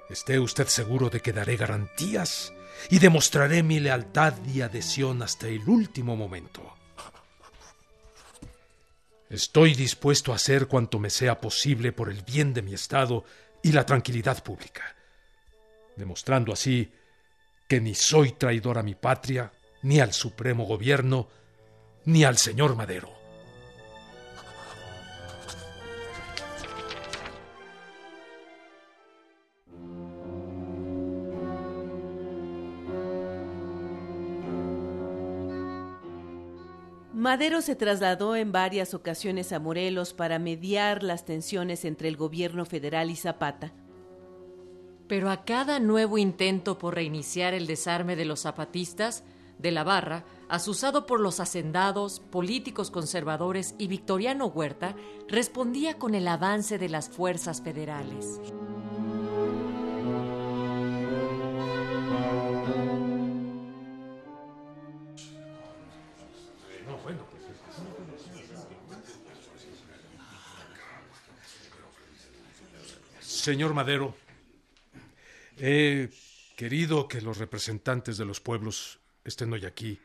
Esté 0.09 0.39
usted 0.39 0.65
seguro 0.67 1.09
de 1.09 1.19
que 1.19 1.33
daré 1.33 1.57
garantías 1.57 2.53
y 2.89 2.99
demostraré 2.99 3.63
mi 3.63 3.81
lealtad 3.81 4.33
y 4.45 4.61
adhesión 4.61 5.21
hasta 5.23 5.49
el 5.49 5.67
último 5.67 6.15
momento. 6.15 6.73
Estoy 9.29 9.73
dispuesto 9.73 10.31
a 10.31 10.35
hacer 10.35 10.67
cuanto 10.67 10.97
me 10.97 11.09
sea 11.09 11.41
posible 11.41 11.91
por 11.91 12.09
el 12.09 12.21
bien 12.21 12.53
de 12.53 12.61
mi 12.61 12.73
Estado 12.73 13.25
y 13.61 13.73
la 13.73 13.85
tranquilidad 13.85 14.41
pública, 14.41 14.95
demostrando 15.97 16.53
así 16.53 16.93
que 17.67 17.81
ni 17.81 17.93
soy 17.93 18.31
traidor 18.31 18.77
a 18.77 18.83
mi 18.83 18.95
patria, 18.95 19.51
ni 19.81 19.99
al 19.99 20.13
Supremo 20.13 20.63
Gobierno, 20.63 21.27
ni 22.05 22.23
al 22.23 22.37
señor 22.37 22.77
Madero. 22.77 23.16
Madero 37.27 37.61
se 37.61 37.75
trasladó 37.75 38.37
en 38.37 38.53
varias 38.53 38.93
ocasiones 38.93 39.51
a 39.51 39.59
Morelos 39.59 40.13
para 40.13 40.39
mediar 40.39 41.03
las 41.03 41.25
tensiones 41.25 41.83
entre 41.83 42.07
el 42.07 42.15
gobierno 42.15 42.63
federal 42.63 43.11
y 43.11 43.17
Zapata. 43.17 43.73
Pero 45.09 45.29
a 45.29 45.43
cada 45.43 45.81
nuevo 45.81 46.17
intento 46.17 46.77
por 46.77 46.95
reiniciar 46.95 47.53
el 47.53 47.67
desarme 47.67 48.15
de 48.15 48.23
los 48.23 48.43
zapatistas, 48.43 49.25
de 49.59 49.71
la 49.71 49.83
Barra, 49.83 50.23
asusado 50.47 51.05
por 51.05 51.19
los 51.19 51.41
hacendados, 51.41 52.21
políticos 52.21 52.91
conservadores 52.91 53.75
y 53.77 53.87
Victoriano 53.87 54.45
Huerta, 54.45 54.95
respondía 55.27 55.95
con 55.99 56.15
el 56.15 56.29
avance 56.29 56.77
de 56.77 56.87
las 56.87 57.09
fuerzas 57.09 57.61
federales. 57.61 58.39
Señor 73.47 73.73
Madero, 73.73 74.13
he 75.57 76.09
querido 76.57 77.07
que 77.07 77.21
los 77.21 77.37
representantes 77.37 78.17
de 78.17 78.25
los 78.25 78.41
pueblos 78.41 78.99
estén 79.23 79.53
hoy 79.53 79.65
aquí 79.65 80.01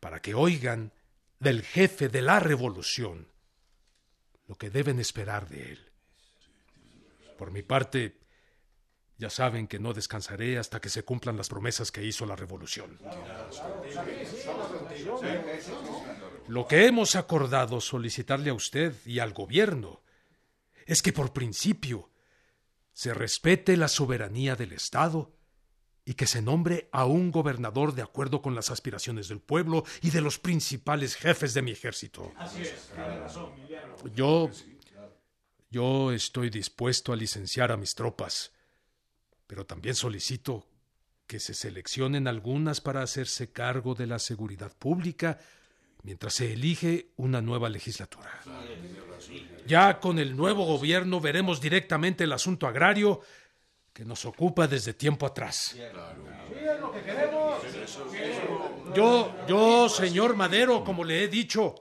para 0.00 0.20
que 0.20 0.34
oigan 0.34 0.90
del 1.38 1.62
jefe 1.62 2.08
de 2.08 2.22
la 2.22 2.40
revolución 2.40 3.28
lo 4.48 4.56
que 4.56 4.68
deben 4.68 4.98
esperar 4.98 5.48
de 5.48 5.74
él. 5.74 5.92
Por 7.38 7.52
mi 7.52 7.62
parte, 7.62 8.18
ya 9.16 9.30
saben 9.30 9.68
que 9.68 9.78
no 9.78 9.92
descansaré 9.92 10.58
hasta 10.58 10.80
que 10.80 10.88
se 10.88 11.04
cumplan 11.04 11.36
las 11.36 11.48
promesas 11.48 11.92
que 11.92 12.02
hizo 12.02 12.26
la 12.26 12.34
revolución. 12.34 12.98
Lo 16.48 16.66
que 16.66 16.86
hemos 16.86 17.14
acordado 17.14 17.80
solicitarle 17.80 18.50
a 18.50 18.54
usted 18.54 18.92
y 19.06 19.20
al 19.20 19.32
gobierno 19.32 20.02
es 20.84 21.00
que 21.00 21.12
por 21.12 21.32
principio 21.32 22.10
se 22.94 23.12
respete 23.12 23.76
la 23.76 23.88
soberanía 23.88 24.56
del 24.56 24.72
Estado 24.72 25.36
y 26.06 26.14
que 26.14 26.26
se 26.26 26.40
nombre 26.40 26.88
a 26.92 27.04
un 27.04 27.30
gobernador 27.30 27.94
de 27.94 28.02
acuerdo 28.02 28.40
con 28.40 28.54
las 28.54 28.70
aspiraciones 28.70 29.28
del 29.28 29.40
pueblo 29.40 29.84
y 30.00 30.10
de 30.10 30.20
los 30.20 30.38
principales 30.38 31.16
jefes 31.16 31.54
de 31.54 31.62
mi 31.62 31.72
ejército. 31.72 32.32
Así 32.36 32.62
es, 32.62 32.90
razón, 32.96 33.52
Yo 34.14 34.50
yo 35.70 36.12
estoy 36.12 36.50
dispuesto 36.50 37.12
a 37.12 37.16
licenciar 37.16 37.72
a 37.72 37.76
mis 37.76 37.96
tropas, 37.96 38.52
pero 39.48 39.66
también 39.66 39.96
solicito 39.96 40.68
que 41.26 41.40
se 41.40 41.52
seleccionen 41.52 42.28
algunas 42.28 42.80
para 42.80 43.02
hacerse 43.02 43.50
cargo 43.50 43.96
de 43.96 44.06
la 44.06 44.20
seguridad 44.20 44.72
pública 44.78 45.40
mientras 46.04 46.34
se 46.34 46.52
elige 46.52 47.08
una 47.16 47.40
nueva 47.40 47.68
legislatura. 47.68 48.30
Ya 49.66 49.98
con 49.98 50.18
el 50.18 50.36
nuevo 50.36 50.64
gobierno 50.64 51.20
veremos 51.20 51.60
directamente 51.60 52.24
el 52.24 52.32
asunto 52.32 52.66
agrario 52.66 53.22
que 53.92 54.04
nos 54.04 54.24
ocupa 54.26 54.68
desde 54.68 54.92
tiempo 54.92 55.26
atrás. 55.26 55.74
Yo, 58.94 59.34
yo, 59.48 59.88
señor 59.88 60.36
Madero, 60.36 60.84
como 60.84 61.04
le 61.04 61.24
he 61.24 61.28
dicho, 61.28 61.74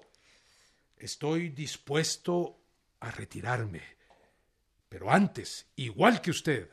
estoy 0.97 1.49
dispuesto 1.49 2.61
a 3.01 3.11
retirarme. 3.11 3.81
Pero 4.87 5.11
antes, 5.11 5.67
igual 5.75 6.21
que 6.21 6.31
usted, 6.31 6.69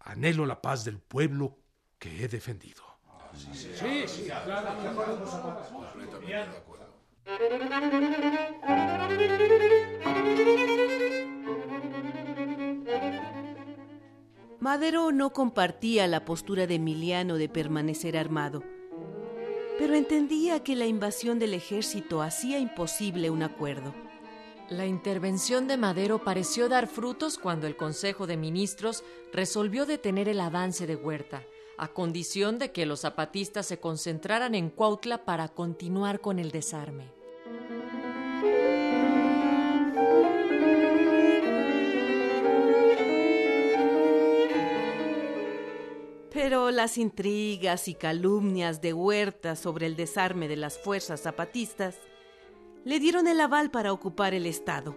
anhelo 0.00 0.46
la 0.46 0.62
paz 0.62 0.84
del 0.84 0.98
pueblo 0.98 1.58
que 1.98 2.24
he 2.24 2.28
defendido. 2.28 2.82
Sí, 3.34 4.04
sí, 4.06 4.28
Madero 14.60 15.10
no 15.10 15.32
compartía 15.32 16.06
la 16.06 16.24
postura 16.24 16.66
de 16.66 16.76
Emiliano 16.76 17.36
de 17.36 17.48
permanecer 17.48 18.16
armado, 18.16 18.62
pero 19.78 19.94
entendía 19.94 20.62
que 20.62 20.76
la 20.76 20.86
invasión 20.86 21.38
del 21.38 21.54
ejército 21.54 22.22
hacía 22.22 22.58
imposible 22.60 23.30
un 23.30 23.42
acuerdo. 23.42 23.92
La 24.68 24.86
intervención 24.86 25.66
de 25.66 25.76
Madero 25.76 26.22
pareció 26.22 26.68
dar 26.68 26.86
frutos 26.86 27.36
cuando 27.36 27.66
el 27.66 27.76
Consejo 27.76 28.26
de 28.26 28.36
Ministros 28.36 29.02
resolvió 29.32 29.84
detener 29.84 30.28
el 30.28 30.40
avance 30.40 30.86
de 30.86 30.96
Huerta, 30.96 31.42
a 31.82 31.88
condición 31.88 32.60
de 32.60 32.70
que 32.70 32.86
los 32.86 33.00
zapatistas 33.00 33.66
se 33.66 33.80
concentraran 33.80 34.54
en 34.54 34.70
Cuautla 34.70 35.24
para 35.24 35.48
continuar 35.48 36.20
con 36.20 36.38
el 36.38 36.52
desarme. 36.52 37.10
Pero 46.30 46.70
las 46.70 46.98
intrigas 46.98 47.88
y 47.88 47.94
calumnias 47.94 48.80
de 48.80 48.92
Huerta 48.92 49.56
sobre 49.56 49.86
el 49.86 49.96
desarme 49.96 50.46
de 50.46 50.56
las 50.56 50.78
fuerzas 50.78 51.22
zapatistas 51.22 51.96
le 52.84 53.00
dieron 53.00 53.26
el 53.26 53.40
aval 53.40 53.72
para 53.72 53.92
ocupar 53.92 54.34
el 54.34 54.46
Estado. 54.46 54.96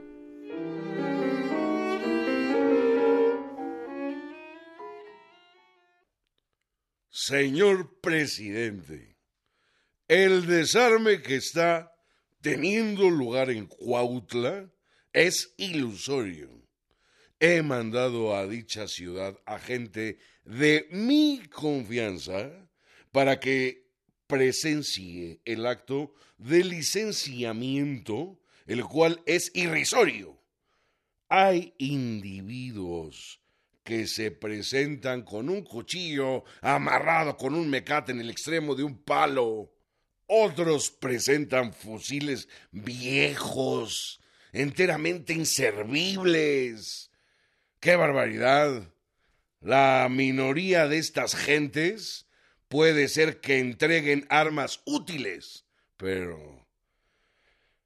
Señor 7.18 8.02
presidente, 8.02 9.16
el 10.10 10.48
desarme 10.48 11.22
que 11.22 11.38
está 11.38 11.96
teniendo 12.42 13.10
lugar 13.10 13.50
en 13.50 13.68
Cuautla 13.68 14.70
es 15.14 15.54
ilusorio. 15.56 16.50
He 17.40 17.62
mandado 17.62 18.36
a 18.36 18.46
dicha 18.48 18.90
ciudad 18.90 19.40
a 19.46 19.60
gente 19.60 20.20
de 20.44 20.90
mi 20.92 21.42
confianza 21.50 22.52
para 23.14 23.40
que 23.40 23.88
presencie 24.28 25.40
el 25.46 25.68
acto 25.68 26.14
de 26.38 26.66
licenciamiento, 26.66 28.42
el 28.66 28.84
cual 28.84 29.22
es 29.26 29.54
irrisorio. 29.56 30.38
Hay 31.30 31.76
individuos 31.78 33.40
que 33.86 34.08
se 34.08 34.32
presentan 34.32 35.22
con 35.22 35.48
un 35.48 35.64
cuchillo 35.64 36.44
amarrado 36.62 37.38
con 37.38 37.54
un 37.54 37.70
mecate 37.70 38.12
en 38.12 38.20
el 38.20 38.32
extremo 38.32 38.74
de 38.74 38.84
un 38.84 38.98
palo. 38.98 39.72
Otros 40.26 40.90
presentan 40.90 41.72
fusiles 41.72 42.50
viejos, 42.72 44.20
enteramente 44.52 45.34
inservibles. 45.34 47.12
¡Qué 47.80 47.96
barbaridad! 47.96 48.92
La 49.62 50.08
minoría 50.10 50.88
de 50.88 50.98
estas 50.98 51.36
gentes 51.36 52.26
puede 52.68 53.08
ser 53.08 53.40
que 53.40 53.60
entreguen 53.60 54.26
armas 54.30 54.82
útiles, 54.86 55.68
pero... 55.96 56.68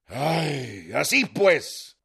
¡Ay! 0.05 0.91
Así 0.93 1.25
pues, 1.25 1.97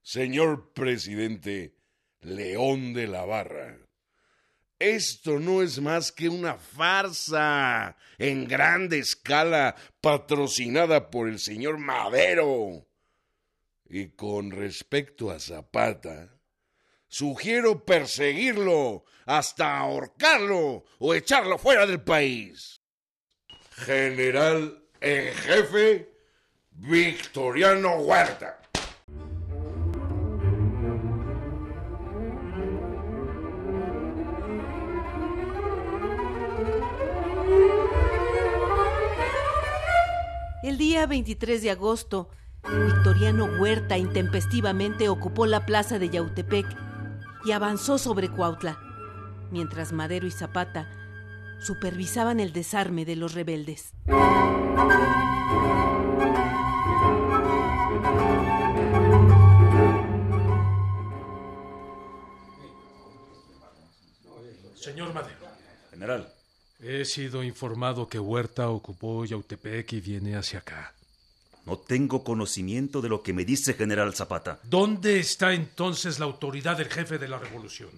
señor 0.00 0.72
presidente 0.74 1.81
León 2.22 2.94
de 2.94 3.08
la 3.08 3.24
Barra, 3.24 3.78
Esto 4.78 5.38
no 5.38 5.62
es 5.62 5.80
más 5.80 6.10
que 6.10 6.28
una 6.28 6.56
farsa 6.56 7.96
en 8.18 8.46
grande 8.46 8.98
escala 8.98 9.76
patrocinada 10.00 11.10
por 11.10 11.28
el 11.28 11.38
señor 11.38 11.78
Madero. 11.78 12.88
Y 13.84 14.08
con 14.10 14.50
respecto 14.50 15.30
a 15.30 15.38
Zapata, 15.38 16.40
sugiero 17.06 17.84
perseguirlo 17.84 19.04
hasta 19.26 19.78
ahorcarlo 19.78 20.84
o 20.98 21.14
echarlo 21.14 21.58
fuera 21.58 21.86
del 21.86 22.00
país. 22.00 22.80
General 23.74 24.82
en 25.00 25.34
jefe, 25.34 26.12
Victoriano 26.70 27.96
Huerta. 27.96 28.61
El 40.72 40.78
día 40.78 41.06
23 41.06 41.60
de 41.60 41.70
agosto, 41.70 42.30
Victoriano 42.64 43.44
Huerta 43.60 43.98
intempestivamente 43.98 45.10
ocupó 45.10 45.44
la 45.44 45.66
plaza 45.66 45.98
de 45.98 46.08
Yautepec 46.08 46.64
y 47.44 47.52
avanzó 47.52 47.98
sobre 47.98 48.30
Cuautla, 48.30 48.78
mientras 49.50 49.92
Madero 49.92 50.26
y 50.26 50.30
Zapata 50.30 50.88
supervisaban 51.60 52.40
el 52.40 52.54
desarme 52.54 53.04
de 53.04 53.16
los 53.16 53.34
rebeldes. 53.34 53.92
Señor 64.74 65.12
Madero. 65.12 65.36
General. 65.90 66.32
He 66.84 67.04
sido 67.04 67.44
informado 67.44 68.08
que 68.08 68.18
Huerta 68.18 68.68
ocupó 68.68 69.24
Yautepec 69.24 69.92
y 69.92 70.00
viene 70.00 70.34
hacia 70.34 70.58
acá. 70.58 70.92
No 71.64 71.78
tengo 71.78 72.24
conocimiento 72.24 73.00
de 73.00 73.08
lo 73.08 73.22
que 73.22 73.32
me 73.32 73.44
dice 73.44 73.74
General 73.74 74.12
Zapata. 74.16 74.58
¿Dónde 74.64 75.20
está 75.20 75.54
entonces 75.54 76.18
la 76.18 76.24
autoridad 76.24 76.76
del 76.76 76.88
jefe 76.88 77.18
de 77.18 77.28
la 77.28 77.38
revolución? 77.38 77.90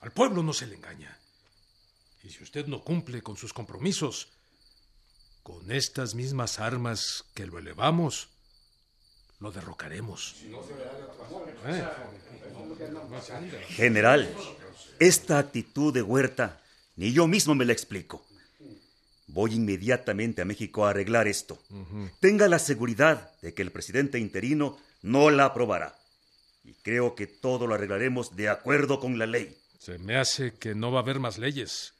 Al 0.00 0.10
pueblo 0.10 0.42
no 0.42 0.52
se 0.52 0.66
le 0.66 0.74
engaña. 0.74 1.16
Y 2.24 2.30
si 2.30 2.42
usted 2.42 2.66
no 2.66 2.82
cumple 2.82 3.22
con 3.22 3.36
sus 3.36 3.52
compromisos, 3.52 4.26
con 5.44 5.70
estas 5.70 6.16
mismas 6.16 6.58
armas 6.58 7.24
que 7.34 7.46
lo 7.46 7.56
elevamos, 7.56 8.30
lo 9.38 9.52
derrocaremos. 9.52 10.34
General, 13.68 14.28
esta 14.98 15.38
actitud 15.38 15.94
de 15.94 16.02
Huerta 16.02 16.60
ni 17.00 17.14
yo 17.14 17.26
mismo 17.26 17.54
me 17.54 17.64
la 17.64 17.72
explico. 17.72 18.26
Voy 19.26 19.54
inmediatamente 19.54 20.42
a 20.42 20.44
México 20.44 20.84
a 20.84 20.90
arreglar 20.90 21.28
esto. 21.28 21.58
Tenga 22.20 22.46
la 22.46 22.58
seguridad 22.58 23.30
de 23.40 23.54
que 23.54 23.62
el 23.62 23.72
presidente 23.72 24.18
interino 24.18 24.76
no 25.00 25.30
la 25.30 25.46
aprobará. 25.46 25.98
Y 26.62 26.74
creo 26.74 27.14
que 27.14 27.26
todo 27.26 27.66
lo 27.66 27.74
arreglaremos 27.74 28.36
de 28.36 28.50
acuerdo 28.50 29.00
con 29.00 29.18
la 29.18 29.24
ley. 29.24 29.56
Se 29.78 29.96
me 29.96 30.18
hace 30.18 30.52
que 30.52 30.74
no 30.74 30.92
va 30.92 30.98
a 30.98 31.02
haber 31.02 31.20
más 31.20 31.38
leyes 31.38 31.94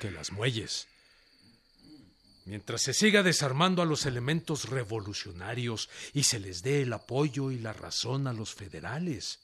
que 0.00 0.12
las 0.12 0.30
muelles. 0.30 0.86
Mientras 2.44 2.82
se 2.82 2.94
siga 2.94 3.24
desarmando 3.24 3.82
a 3.82 3.84
los 3.84 4.06
elementos 4.06 4.68
revolucionarios 4.68 5.90
y 6.14 6.22
se 6.22 6.38
les 6.38 6.62
dé 6.62 6.82
el 6.82 6.92
apoyo 6.92 7.50
y 7.50 7.58
la 7.58 7.72
razón 7.72 8.28
a 8.28 8.32
los 8.32 8.54
federales, 8.54 9.40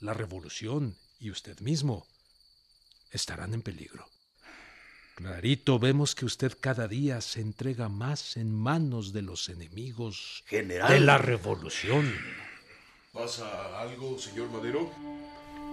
la 0.00 0.14
revolución 0.14 0.96
y 1.20 1.30
usted 1.30 1.60
mismo 1.60 2.06
estarán 3.12 3.54
en 3.54 3.62
peligro. 3.62 4.06
Clarito 5.14 5.78
vemos 5.78 6.14
que 6.14 6.24
usted 6.24 6.56
cada 6.60 6.88
día 6.88 7.20
se 7.20 7.40
entrega 7.40 7.88
más 7.88 8.36
en 8.36 8.52
manos 8.52 9.12
de 9.12 9.22
los 9.22 9.48
enemigos 9.48 10.42
General. 10.46 10.90
de 10.90 11.00
la 11.00 11.18
revolución. 11.18 12.12
¿Pasa 13.12 13.78
algo, 13.78 14.18
señor 14.18 14.50
Madero? 14.50 14.90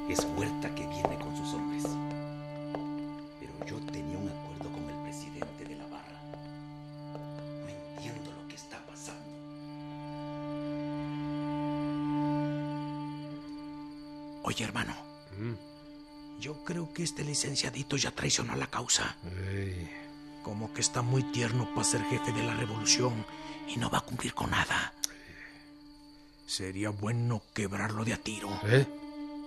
Es 0.09 0.19
Huerta 0.35 0.73
que 0.75 0.85
viene 0.87 1.17
con 1.19 1.35
sus 1.37 1.53
hombres. 1.53 1.83
Pero 3.39 3.65
yo 3.65 3.79
tenía 3.91 4.17
un 4.17 4.27
acuerdo 4.27 4.71
con 4.73 4.89
el 4.89 5.01
presidente 5.03 5.63
de 5.65 5.75
la 5.77 5.87
barra. 5.87 6.21
No 7.63 7.69
entiendo 7.69 8.31
lo 8.33 8.47
que 8.49 8.55
está 8.55 8.85
pasando. 8.85 9.29
Oye, 14.43 14.65
hermano. 14.65 14.93
Yo 16.39 16.63
creo 16.63 16.93
que 16.93 17.03
este 17.03 17.23
licenciadito 17.23 17.97
ya 17.97 18.11
traicionó 18.11 18.55
la 18.55 18.67
causa. 18.67 19.15
Como 20.43 20.73
que 20.73 20.81
está 20.81 21.01
muy 21.01 21.23
tierno 21.23 21.69
para 21.75 21.83
ser 21.83 22.01
jefe 22.03 22.31
de 22.31 22.43
la 22.43 22.55
revolución 22.55 23.25
y 23.67 23.77
no 23.77 23.89
va 23.89 23.99
a 23.99 24.05
cumplir 24.05 24.33
con 24.33 24.51
nada. 24.51 24.93
Sería 26.47 26.89
bueno 26.89 27.43
quebrarlo 27.53 28.05
de 28.05 28.13
a 28.13 28.17
tiro. 28.17 28.49
¿Eh? 28.63 28.87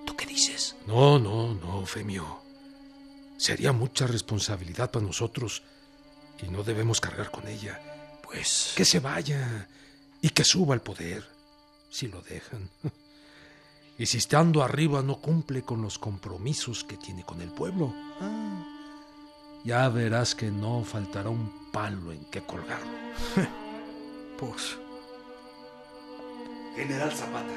¿Tú 0.06 0.14
qué 0.14 0.26
dices? 0.26 0.76
No, 0.86 1.18
no, 1.18 1.54
no, 1.54 1.84
Femio. 1.86 2.42
Sería 3.38 3.72
mucha 3.72 4.06
responsabilidad 4.06 4.90
para 4.90 5.04
nosotros 5.04 5.62
y 6.42 6.48
no 6.48 6.62
debemos 6.62 7.00
cargar 7.00 7.30
con 7.30 7.48
ella. 7.48 7.80
Pues... 8.22 8.74
Que 8.76 8.84
se 8.84 9.00
vaya 9.00 9.68
y 10.20 10.28
que 10.28 10.44
suba 10.44 10.74
al 10.74 10.82
poder, 10.82 11.26
si 11.90 12.06
lo 12.08 12.20
dejan. 12.22 12.70
Y 14.02 14.06
si 14.06 14.18
estando 14.18 14.64
arriba 14.64 15.00
no 15.00 15.20
cumple 15.20 15.62
con 15.62 15.80
los 15.80 15.96
compromisos 15.96 16.82
que 16.82 16.96
tiene 16.96 17.22
con 17.22 17.40
el 17.40 17.50
pueblo, 17.50 17.94
ah, 18.20 18.66
ya 19.62 19.88
verás 19.90 20.34
que 20.34 20.50
no 20.50 20.82
faltará 20.82 21.30
un 21.30 21.70
palo 21.70 22.10
en 22.10 22.24
que 22.24 22.42
colgarlo. 22.42 22.90
pues... 24.40 24.76
General 26.74 27.12
Zapata, 27.12 27.54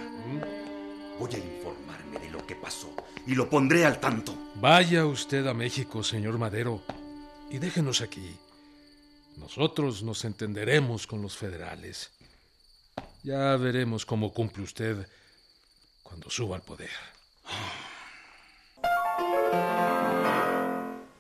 voy 1.18 1.34
a 1.34 1.40
informarme 1.40 2.20
de 2.20 2.30
lo 2.30 2.46
que 2.46 2.54
pasó 2.54 2.94
y 3.26 3.34
lo 3.34 3.50
pondré 3.50 3.84
al 3.84 4.00
tanto. 4.00 4.38
Vaya 4.62 5.08
usted 5.08 5.48
a 5.48 5.56
México, 5.56 6.04
señor 6.04 6.38
Madero, 6.38 6.84
y 7.50 7.58
déjenos 7.58 8.02
aquí. 8.02 8.38
Nosotros 9.38 10.04
nos 10.04 10.24
entenderemos 10.26 11.08
con 11.08 11.24
los 11.24 11.36
federales. 11.36 12.12
Ya 13.24 13.58
veremos 13.58 14.06
cómo 14.06 14.32
cumple 14.32 14.62
usted 14.62 15.08
cuando 16.06 16.30
suba 16.30 16.56
al 16.56 16.62
poder. 16.62 16.92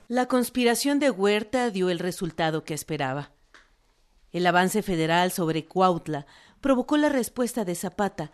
La 0.07 0.27
conspiración 0.27 0.99
de 0.99 1.09
Huerta 1.09 1.71
dio 1.71 1.89
el 1.89 1.97
resultado 1.97 2.63
que 2.63 2.75
esperaba. 2.75 3.31
El 4.31 4.45
avance 4.45 4.83
federal 4.83 5.31
sobre 5.31 5.65
Cuautla 5.65 6.27
provocó 6.61 6.97
la 6.97 7.09
respuesta 7.09 7.65
de 7.65 7.73
Zapata 7.73 8.31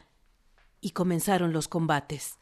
y 0.82 0.92
comenzaron 0.92 1.54
los 1.54 1.70
combates. 1.70 2.38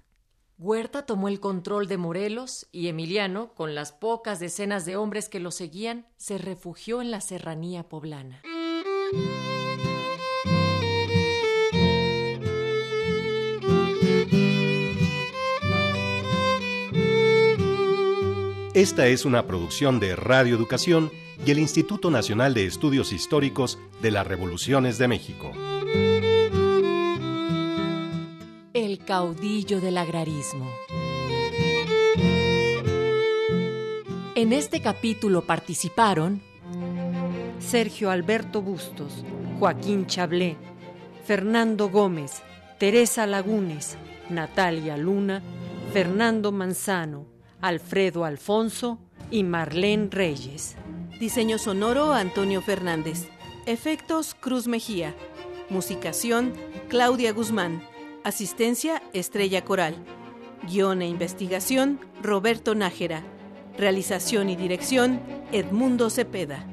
Huerta 0.58 1.06
tomó 1.06 1.28
el 1.28 1.40
control 1.40 1.88
de 1.88 1.98
Morelos 1.98 2.68
y 2.72 2.88
Emiliano, 2.88 3.54
con 3.54 3.76
las 3.76 3.92
pocas 3.92 4.40
decenas 4.40 4.86
de 4.86 4.98
hombres 4.98 5.30
que 5.30 5.40
lo 5.40 5.52
seguían, 5.52 6.08
se 6.18 6.38
refugió 6.38 7.02
en 7.02 7.12
la 7.12 7.22
serranía 7.22 7.88
poblana. 7.88 8.42
Esta 18.80 19.08
es 19.08 19.26
una 19.26 19.46
producción 19.46 20.00
de 20.00 20.16
Radio 20.16 20.56
Educación 20.56 21.12
y 21.46 21.52
el 21.52 21.60
Instituto 21.60 22.10
Nacional 22.12 22.54
de 22.54 22.66
Estudios 22.66 23.12
Históricos 23.12 23.78
de 24.02 24.10
las 24.10 24.26
Revoluciones 24.26 24.98
de 24.98 25.10
México. 25.10 25.52
El 28.74 29.00
caudillo 29.00 29.82
del 29.82 29.98
agrarismo. 29.98 30.72
En 34.36 34.54
este 34.54 34.80
capítulo 34.82 35.42
participaron 35.42 36.42
Sergio 37.60 38.12
Alberto 38.12 38.62
Bustos, 38.62 39.26
Joaquín 39.60 40.06
Chablé, 40.06 40.56
Fernando 41.26 41.90
Gómez, 41.90 42.44
Teresa 42.80 43.28
Lagunes, 43.28 43.98
Natalia 44.30 44.96
Luna, 44.96 45.44
Fernando 45.92 46.54
Manzano, 46.54 47.29
Alfredo 47.62 48.24
Alfonso 48.24 49.00
y 49.32 49.44
Marlene 49.44 50.08
Reyes. 50.10 50.76
Diseño 51.20 51.58
sonoro 51.58 52.14
Antonio 52.14 52.62
Fernández. 52.62 53.28
Efectos 53.66 54.34
Cruz 54.34 54.68
Mejía. 54.68 55.14
Musicación 55.70 56.54
Claudia 56.88 57.34
Guzmán. 57.34 57.84
Asistencia 58.24 59.04
Estrella 59.14 59.66
Coral. 59.66 59.96
Guión 60.64 61.02
e 61.02 61.08
investigación 61.08 62.00
Roberto 62.24 62.76
Nájera. 62.76 63.24
Realización 63.78 64.50
y 64.50 64.56
dirección 64.56 65.22
Edmundo 65.52 66.10
Cepeda. 66.10 66.66